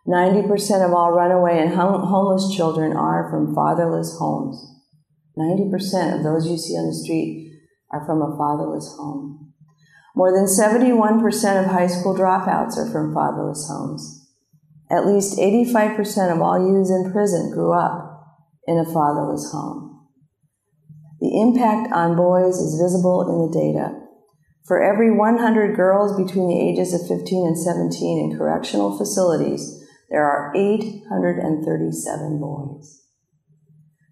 90% 0.07 0.85
of 0.85 0.93
all 0.93 1.13
runaway 1.13 1.59
and 1.59 1.73
homeless 1.73 2.55
children 2.55 2.95
are 2.95 3.27
from 3.29 3.55
fatherless 3.55 4.17
homes. 4.19 4.63
90% 5.35 6.17
of 6.17 6.23
those 6.23 6.47
you 6.47 6.57
see 6.57 6.75
on 6.75 6.87
the 6.87 6.93
street 6.93 7.51
are 7.91 8.05
from 8.05 8.21
a 8.21 8.37
fatherless 8.37 8.95
home. 8.97 9.53
More 10.15 10.31
than 10.31 10.45
71% 10.45 11.59
of 11.59 11.71
high 11.71 11.87
school 11.87 12.15
dropouts 12.15 12.77
are 12.77 12.89
from 12.89 13.13
fatherless 13.13 13.67
homes. 13.67 14.29
At 14.89 15.05
least 15.05 15.37
85% 15.37 16.33
of 16.33 16.41
all 16.41 16.59
youths 16.59 16.89
in 16.89 17.11
prison 17.11 17.51
grew 17.51 17.73
up 17.73 18.16
in 18.67 18.77
a 18.77 18.85
fatherless 18.85 19.49
home. 19.51 20.07
The 21.19 21.41
impact 21.41 21.91
on 21.93 22.15
boys 22.15 22.57
is 22.57 22.79
visible 22.79 23.25
in 23.25 23.47
the 23.47 23.53
data. 23.57 23.95
For 24.67 24.83
every 24.83 25.09
100 25.09 25.75
girls 25.75 26.15
between 26.17 26.49
the 26.49 26.59
ages 26.59 26.93
of 26.93 27.07
15 27.07 27.47
and 27.47 27.57
17 27.57 28.31
in 28.31 28.37
correctional 28.37 28.97
facilities, 28.97 29.83
there 30.09 30.23
are 30.23 30.53
837 30.55 32.39
boys. 32.39 33.03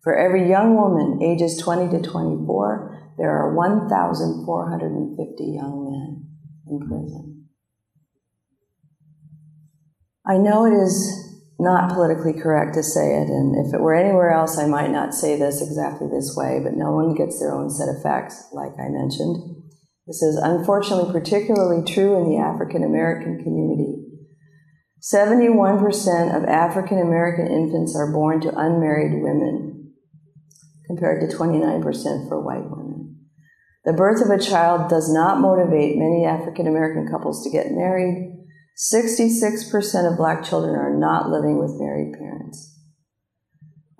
For 0.03 0.15
every 0.15 0.49
young 0.49 0.75
woman 0.75 1.21
ages 1.21 1.57
20 1.57 1.89
to 1.97 2.01
24, 2.09 3.13
there 3.17 3.31
are 3.31 3.53
1,450 3.55 5.43
young 5.43 5.83
men 5.89 6.25
in 6.67 6.79
prison. 6.87 7.47
I 10.27 10.37
know 10.37 10.65
it 10.65 10.73
is 10.73 11.24
not 11.59 11.93
politically 11.93 12.33
correct 12.33 12.73
to 12.75 12.83
say 12.83 13.15
it, 13.15 13.27
and 13.29 13.65
if 13.65 13.73
it 13.73 13.81
were 13.81 13.95
anywhere 13.95 14.31
else, 14.31 14.57
I 14.57 14.67
might 14.67 14.91
not 14.91 15.13
say 15.13 15.37
this 15.37 15.61
exactly 15.61 16.07
this 16.07 16.35
way, 16.35 16.59
but 16.61 16.75
no 16.75 16.91
one 16.91 17.15
gets 17.15 17.39
their 17.39 17.53
own 17.53 17.69
set 17.69 17.87
of 17.87 18.01
facts, 18.01 18.49
like 18.51 18.73
I 18.77 18.89
mentioned. 18.89 19.63
This 20.07 20.21
is 20.21 20.35
unfortunately 20.35 21.11
particularly 21.11 21.83
true 21.83 22.21
in 22.21 22.29
the 22.29 22.37
African 22.37 22.83
American 22.83 23.41
community. 23.41 24.03
71% 25.01 26.35
of 26.35 26.43
African 26.45 26.99
American 26.99 27.47
infants 27.47 27.95
are 27.95 28.11
born 28.11 28.41
to 28.41 28.49
unmarried 28.49 29.21
women, 29.21 29.93
compared 30.87 31.21
to 31.21 31.35
29% 31.35 32.27
for 32.27 32.41
white 32.41 32.69
women. 32.69 33.15
The 33.85 33.93
birth 33.93 34.21
of 34.21 34.29
a 34.29 34.41
child 34.41 34.89
does 34.89 35.13
not 35.13 35.39
motivate 35.39 35.97
many 35.97 36.25
African 36.25 36.67
American 36.67 37.07
couples 37.07 37.43
to 37.43 37.51
get 37.51 37.71
married. 37.71 38.34
66% 38.77 40.11
of 40.11 40.17
black 40.17 40.43
children 40.43 40.75
are 40.75 40.93
not 40.97 41.29
living 41.29 41.59
with 41.59 41.79
married 41.79 42.13
parents. 42.13 42.77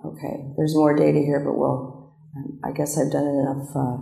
Okay, 0.04 0.52
there's 0.56 0.74
more 0.74 0.94
data 0.94 1.18
here, 1.18 1.40
but 1.40 1.56
we'll, 1.56 2.14
I 2.64 2.72
guess 2.72 2.98
I've 2.98 3.10
done 3.10 3.26
enough 3.26 3.74
uh, 3.74 3.96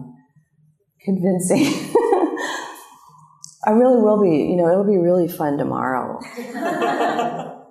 convincing. 1.05 1.67
I 3.67 3.71
really 3.71 4.03
will 4.03 4.21
be, 4.21 4.37
you 4.51 4.57
know, 4.57 4.69
it'll 4.71 4.85
be 4.85 4.99
really 4.99 5.29
fun 5.29 5.57
tomorrow. 5.57 6.19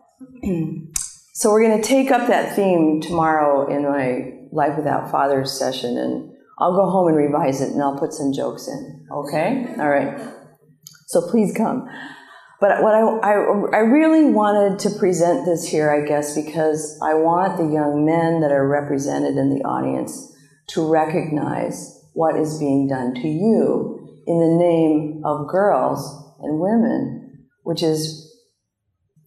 so 1.33 1.51
we're 1.51 1.61
going 1.61 1.79
to 1.79 1.87
take 1.87 2.09
up 2.09 2.27
that 2.29 2.55
theme 2.55 3.01
tomorrow 3.01 3.69
in 3.69 3.83
my 3.83 4.31
Life 4.51 4.77
Without 4.77 5.11
Fathers 5.11 5.51
session, 5.51 5.97
and 5.97 6.31
I'll 6.57 6.75
go 6.75 6.89
home 6.89 7.09
and 7.09 7.17
revise 7.17 7.61
it, 7.61 7.73
and 7.73 7.81
I'll 7.83 7.99
put 7.99 8.13
some 8.13 8.31
jokes 8.33 8.67
in. 8.67 9.05
Okay? 9.11 9.67
All 9.77 9.89
right. 9.89 10.19
So 11.07 11.29
please 11.29 11.53
come. 11.55 11.87
But 12.63 12.82
what 12.82 12.95
I, 12.95 13.02
I, 13.02 13.34
I 13.73 13.82
really 13.82 14.32
wanted 14.32 14.80
to 14.88 14.97
present 14.97 15.45
this 15.45 15.67
here, 15.67 15.91
I 15.91 16.08
guess, 16.08 16.34
because 16.34 16.97
I 17.04 17.13
want 17.13 17.58
the 17.58 17.65
young 17.65 18.06
men 18.06 18.39
that 18.39 18.54
are 18.54 18.65
represented 18.65 19.36
in 19.36 19.49
the 19.49 19.62
audience 19.65 20.34
to 20.67 20.89
recognize 20.89 22.08
what 22.13 22.39
is 22.39 22.60
being 22.60 22.88
done 22.88 23.15
to 23.15 23.28
you 23.28 24.23
in 24.26 24.39
the 24.39 24.56
name 24.58 25.23
of 25.26 25.49
girls 25.49 26.08
and 26.39 26.58
women, 26.58 27.49
which 27.63 27.84
is 27.84 28.34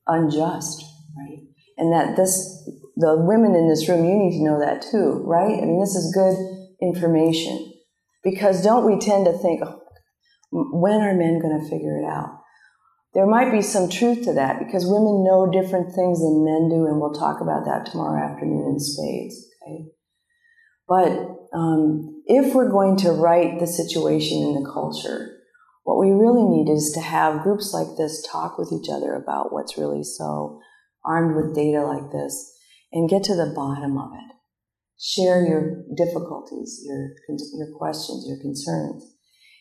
unjust, 0.07 0.83
right? 1.19 1.41
And 1.77 1.93
that 1.93 2.17
this 2.17 2.67
the 2.97 3.17
women 3.19 3.55
in 3.55 3.69
this 3.69 3.87
room, 3.87 4.07
you 4.07 4.17
need 4.17 4.39
to 4.39 4.45
know 4.45 4.61
that 4.61 4.81
too, 4.81 5.23
right? 5.27 5.63
I 5.63 5.67
mean, 5.67 5.79
this 5.79 5.95
is 5.95 6.15
good 6.15 6.39
information. 6.81 7.75
Because 8.25 8.65
don't 8.65 8.87
we 8.87 8.99
tend 8.99 9.27
to 9.27 9.37
think, 9.37 9.61
oh, 9.63 9.83
when 10.51 11.03
are 11.03 11.13
men 11.13 11.39
going 11.39 11.61
to 11.61 11.69
figure 11.69 11.99
it 11.99 12.07
out? 12.07 12.41
There 13.17 13.27
might 13.27 13.51
be 13.51 13.63
some 13.63 13.89
truth 13.89 14.25
to 14.25 14.35
that 14.35 14.59
because 14.59 14.85
women 14.85 15.25
know 15.25 15.49
different 15.51 15.95
things 15.95 16.21
than 16.21 16.45
men 16.45 16.69
do, 16.69 16.85
and 16.85 17.01
we'll 17.01 17.15
talk 17.15 17.41
about 17.41 17.65
that 17.65 17.87
tomorrow 17.91 18.23
afternoon 18.23 18.75
in 18.75 18.79
spades, 18.79 19.43
okay? 19.63 19.87
But 20.87 21.57
um, 21.57 22.23
if 22.27 22.55
we're 22.55 22.71
going 22.71 22.99
to 22.99 23.13
right 23.13 23.59
the 23.59 23.67
situation 23.67 24.43
in 24.43 24.63
the 24.63 24.71
culture, 24.71 25.35
what 25.85 25.99
we 25.99 26.11
really 26.11 26.45
need 26.45 26.71
is 26.71 26.93
to 26.93 27.01
have 27.01 27.43
groups 27.43 27.73
like 27.73 27.97
this 27.97 28.23
talk 28.31 28.59
with 28.59 28.71
each 28.71 28.91
other 28.91 29.15
about 29.15 29.51
what's 29.51 29.79
really 29.79 30.05
so, 30.05 30.61
armed 31.03 31.37
with 31.37 31.55
data 31.55 31.87
like 31.87 32.13
this 32.13 32.53
and 32.93 33.09
get 33.09 33.25
to 33.25 33.35
the 33.35 33.55
bottom 33.57 33.97
of 33.97 34.11
it. 34.13 34.37
Share 35.01 35.41
your 35.41 35.85
difficulties, 35.97 36.85
your, 36.85 37.15
your 37.31 37.79
questions, 37.79 38.27
your 38.29 38.39
concerns. 38.43 39.16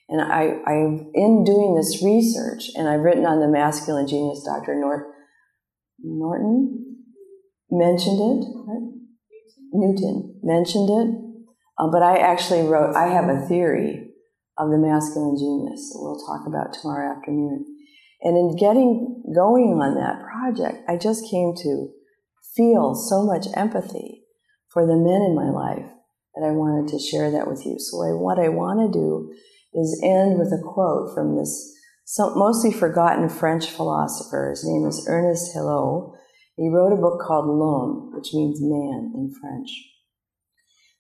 And 0.08 0.22
I, 0.22 0.62
I, 0.66 0.74
in 1.14 1.44
doing 1.44 1.76
this 1.76 2.04
research, 2.04 2.70
and 2.76 2.88
I've 2.88 3.02
written 3.02 3.26
on 3.26 3.40
the 3.40 3.48
masculine 3.48 4.08
genius, 4.08 4.44
Dr. 4.46 4.76
Nort, 4.76 5.08
Norton 6.00 6.98
mentioned 7.72 8.20
it, 8.20 8.48
right? 8.68 8.92
Newton 9.74 10.40
mentioned 10.44 10.90
it, 10.90 11.26
uh, 11.80 11.90
but 11.92 12.04
I 12.04 12.18
actually 12.18 12.62
wrote, 12.62 12.96
I 12.96 13.08
have 13.08 13.30
a 13.30 13.48
theory 13.48 14.12
of 14.58 14.70
the 14.70 14.78
masculine 14.78 15.36
genius 15.38 15.92
that 15.92 16.00
we'll 16.00 16.22
talk 16.26 16.48
about 16.48 16.74
tomorrow 16.74 17.16
afternoon. 17.18 17.66
And 18.22 18.38
in 18.38 18.56
getting 18.56 19.24
going 19.36 19.82
on 19.82 19.96
that 19.96 20.24
project, 20.24 20.88
I 20.88 20.98
just 20.98 21.30
came 21.30 21.54
to 21.58 21.90
feel 22.56 22.96
so 22.96 23.26
much 23.26 23.48
empathy 23.56 24.24
for 24.70 24.86
the 24.86 24.96
men 24.96 25.22
in 25.22 25.36
my 25.36 25.50
life 25.50 25.92
that 26.36 26.46
I 26.46 26.52
wanted 26.52 26.92
to 26.92 27.00
share 27.00 27.32
that 27.32 27.48
with 27.48 27.66
you. 27.66 27.78
So 27.80 27.98
what 28.16 28.40
I 28.40 28.50
want 28.50 28.80
to 28.80 28.98
do 28.98 29.34
is 29.76 30.02
end 30.04 30.40
with 30.40 30.54
a 30.54 30.64
quote 30.64 31.14
from 31.14 31.38
this 31.38 31.74
mostly 32.20 32.72
forgotten 32.72 33.30
French 33.30 33.70
philosopher. 33.70 34.52
His 34.52 34.64
name 34.64 34.88
is 34.88 35.06
Ernest 35.08 35.52
Hello. 35.54 36.16
He 36.56 36.70
wrote 36.70 36.94
a 36.94 37.02
book 37.02 37.20
called 37.20 37.48
L'Homme, 37.48 38.12
which 38.16 38.34
means 38.34 38.60
man 38.62 39.12
in 39.16 39.34
French. 39.42 39.70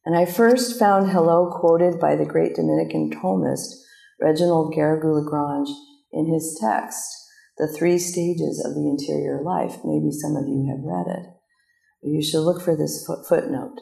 And 0.06 0.16
I 0.16 0.26
first 0.26 0.78
found 0.78 1.10
Hello 1.10 1.50
quoted 1.60 2.00
by 2.00 2.16
the 2.16 2.26
great 2.26 2.56
Dominican 2.56 3.12
Thomist 3.12 3.74
Reginald 4.22 4.74
Garrigou-Lagrange 4.74 5.70
in 6.12 6.32
his 6.32 6.58
text, 6.62 7.04
The 7.58 7.68
Three 7.68 7.98
Stages 7.98 8.64
of 8.66 8.76
the 8.76 8.88
Interior 8.88 9.42
Life. 9.44 9.78
Maybe 9.84 10.12
some 10.12 10.36
of 10.36 10.48
you 10.48 10.68
have 10.70 10.84
read 10.84 11.08
it. 11.08 11.26
You 12.02 12.22
should 12.22 12.44
look 12.44 12.62
for 12.62 12.76
this 12.76 13.08
footnote. 13.28 13.80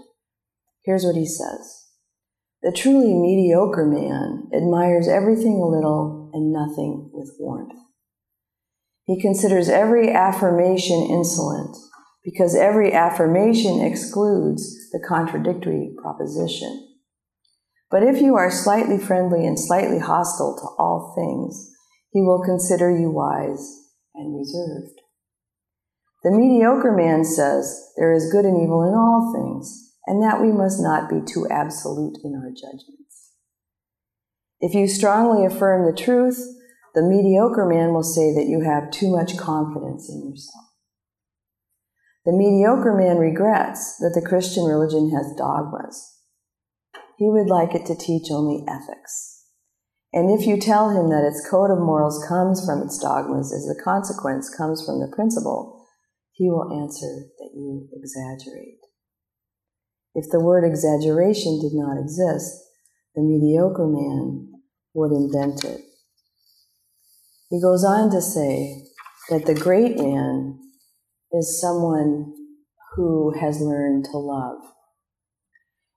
Here's 0.85 1.03
what 1.03 1.15
he 1.15 1.25
says 1.25 1.82
The 2.64 2.72
truly 2.72 3.14
mediocre 3.14 3.86
man 3.86 4.47
admires 4.55 5.09
everything 5.09 5.61
a 5.61 5.68
little 5.68 6.32
and 6.34 6.53
nothing 6.53 7.09
with 7.11 7.36
warmth. 7.38 7.76
He 9.05 9.22
considers 9.22 9.68
every 9.68 10.11
affirmation 10.11 11.05
insolent 11.09 11.76
because 12.24 12.55
every 12.55 12.93
affirmation 12.93 13.82
excludes 13.82 14.89
the 14.93 15.03
contradictory 15.05 15.93
proposition. 16.01 16.88
But 17.91 18.03
if 18.03 18.22
you 18.22 18.36
are 18.36 18.49
slightly 18.49 18.97
friendly 18.97 19.45
and 19.45 19.59
slightly 19.59 19.99
hostile 19.99 20.55
to 20.55 20.82
all 20.82 21.14
things, 21.18 21.70
he 22.11 22.22
will 22.22 22.41
consider 22.41 22.89
you 22.89 23.11
wise 23.11 23.89
and 24.16 24.38
reserved. 24.38 25.01
The 26.24 26.32
mediocre 26.32 26.95
man 26.95 27.26
says 27.26 27.91
there 27.97 28.14
is 28.14 28.32
good 28.32 28.45
and 28.45 28.55
evil 28.55 28.84
in 28.84 28.93
all 28.93 29.34
things, 29.36 29.82
and 30.06 30.22
that 30.22 30.41
we 30.41 30.51
must 30.51 30.82
not 30.82 31.10
be 31.10 31.22
too 31.22 31.47
absolute 31.49 32.18
in 32.24 32.36
our 32.36 32.49
judgments. 32.49 33.32
If 34.60 34.74
you 34.74 34.88
strongly 34.88 35.45
affirm 35.45 35.86
the 35.86 35.97
truth, 35.97 36.39
the 36.95 37.01
mediocre 37.01 37.66
man 37.66 37.93
will 37.93 38.04
say 38.04 38.34
that 38.34 38.47
you 38.47 38.62
have 38.62 38.91
too 38.91 39.12
much 39.12 39.38
confidence 39.38 40.10
in 40.10 40.30
yourself. 40.30 40.66
The 42.26 42.32
mediocre 42.32 42.95
man 42.95 43.18
regrets 43.18 43.97
that 43.97 44.14
the 44.16 44.26
Christian 44.26 44.64
religion 44.64 45.12
has 45.12 45.36
dogmas. 45.38 46.20
He 47.18 47.30
would 47.30 47.47
like 47.47 47.76
it 47.76 47.86
to 47.88 47.95
teach 47.95 48.32
only 48.32 48.64
ethics. 48.68 49.43
And 50.14 50.30
if 50.30 50.45
you 50.45 50.58
tell 50.58 50.91
him 50.91 51.10
that 51.10 51.26
its 51.26 51.45
code 51.49 51.72
of 51.72 51.80
morals 51.80 52.24
comes 52.28 52.64
from 52.64 52.84
its 52.84 52.99
dogmas 52.99 53.51
as 53.51 53.66
the 53.66 53.82
consequence 53.84 54.54
comes 54.56 54.86
from 54.86 54.99
the 54.99 55.12
principle, 55.14 55.88
he 56.34 56.49
will 56.49 56.72
answer 56.72 57.28
that 57.39 57.51
you 57.54 57.89
exaggerate. 57.91 58.80
If 60.16 60.30
the 60.30 60.39
word 60.39 60.64
exaggeration 60.64 61.59
did 61.59 61.74
not 61.74 61.99
exist, 61.99 62.64
the 63.16 63.22
mediocre 63.22 63.88
man 63.88 64.53
would 64.93 65.11
invent 65.11 65.64
it. 65.64 65.82
He 67.49 67.61
goes 67.61 67.84
on 67.84 68.11
to 68.11 68.22
say 68.22 68.84
that 69.30 69.45
the 69.45 69.55
great 69.55 69.97
man 69.97 70.59
is 71.32 71.59
someone 71.59 72.34
who 72.95 73.34
has 73.39 73.59
learned 73.59 74.05
to 74.05 74.18
love. 74.18 74.59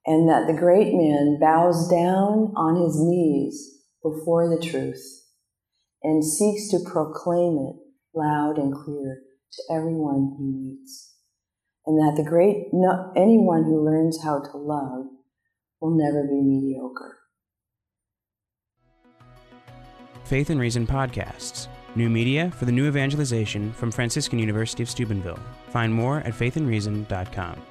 And 0.06 0.28
that 0.28 0.46
the 0.46 0.58
great 0.58 0.94
man 0.94 1.38
bows 1.40 1.88
down 1.88 2.52
on 2.56 2.80
his 2.80 2.98
knees 2.98 3.82
before 4.02 4.48
the 4.48 4.64
truth 4.64 5.24
and 6.02 6.24
seeks 6.24 6.70
to 6.70 6.78
proclaim 6.90 7.58
it 7.58 7.76
loud 8.14 8.56
and 8.56 8.72
clear 8.72 9.22
to 9.52 9.74
everyone 9.74 10.36
he 10.38 10.44
meets. 10.44 11.05
And 11.86 11.98
that 11.98 12.14
the 12.16 12.28
great, 12.28 12.68
anyone 13.16 13.64
who 13.64 13.84
learns 13.84 14.22
how 14.22 14.40
to 14.40 14.56
love 14.56 15.06
will 15.80 15.96
never 15.96 16.24
be 16.24 16.40
mediocre. 16.42 17.18
Faith 20.24 20.50
and 20.50 20.58
Reason 20.58 20.86
podcasts 20.86 21.68
New 21.96 22.10
media 22.10 22.50
for 22.50 22.66
the 22.66 22.72
new 22.72 22.86
evangelization 22.86 23.72
from 23.72 23.90
Franciscan 23.90 24.38
University 24.38 24.82
of 24.82 24.90
Steubenville. 24.90 25.38
Find 25.70 25.92
more 25.92 26.18
at 26.18 26.34
faithandreason.com. 26.34 27.62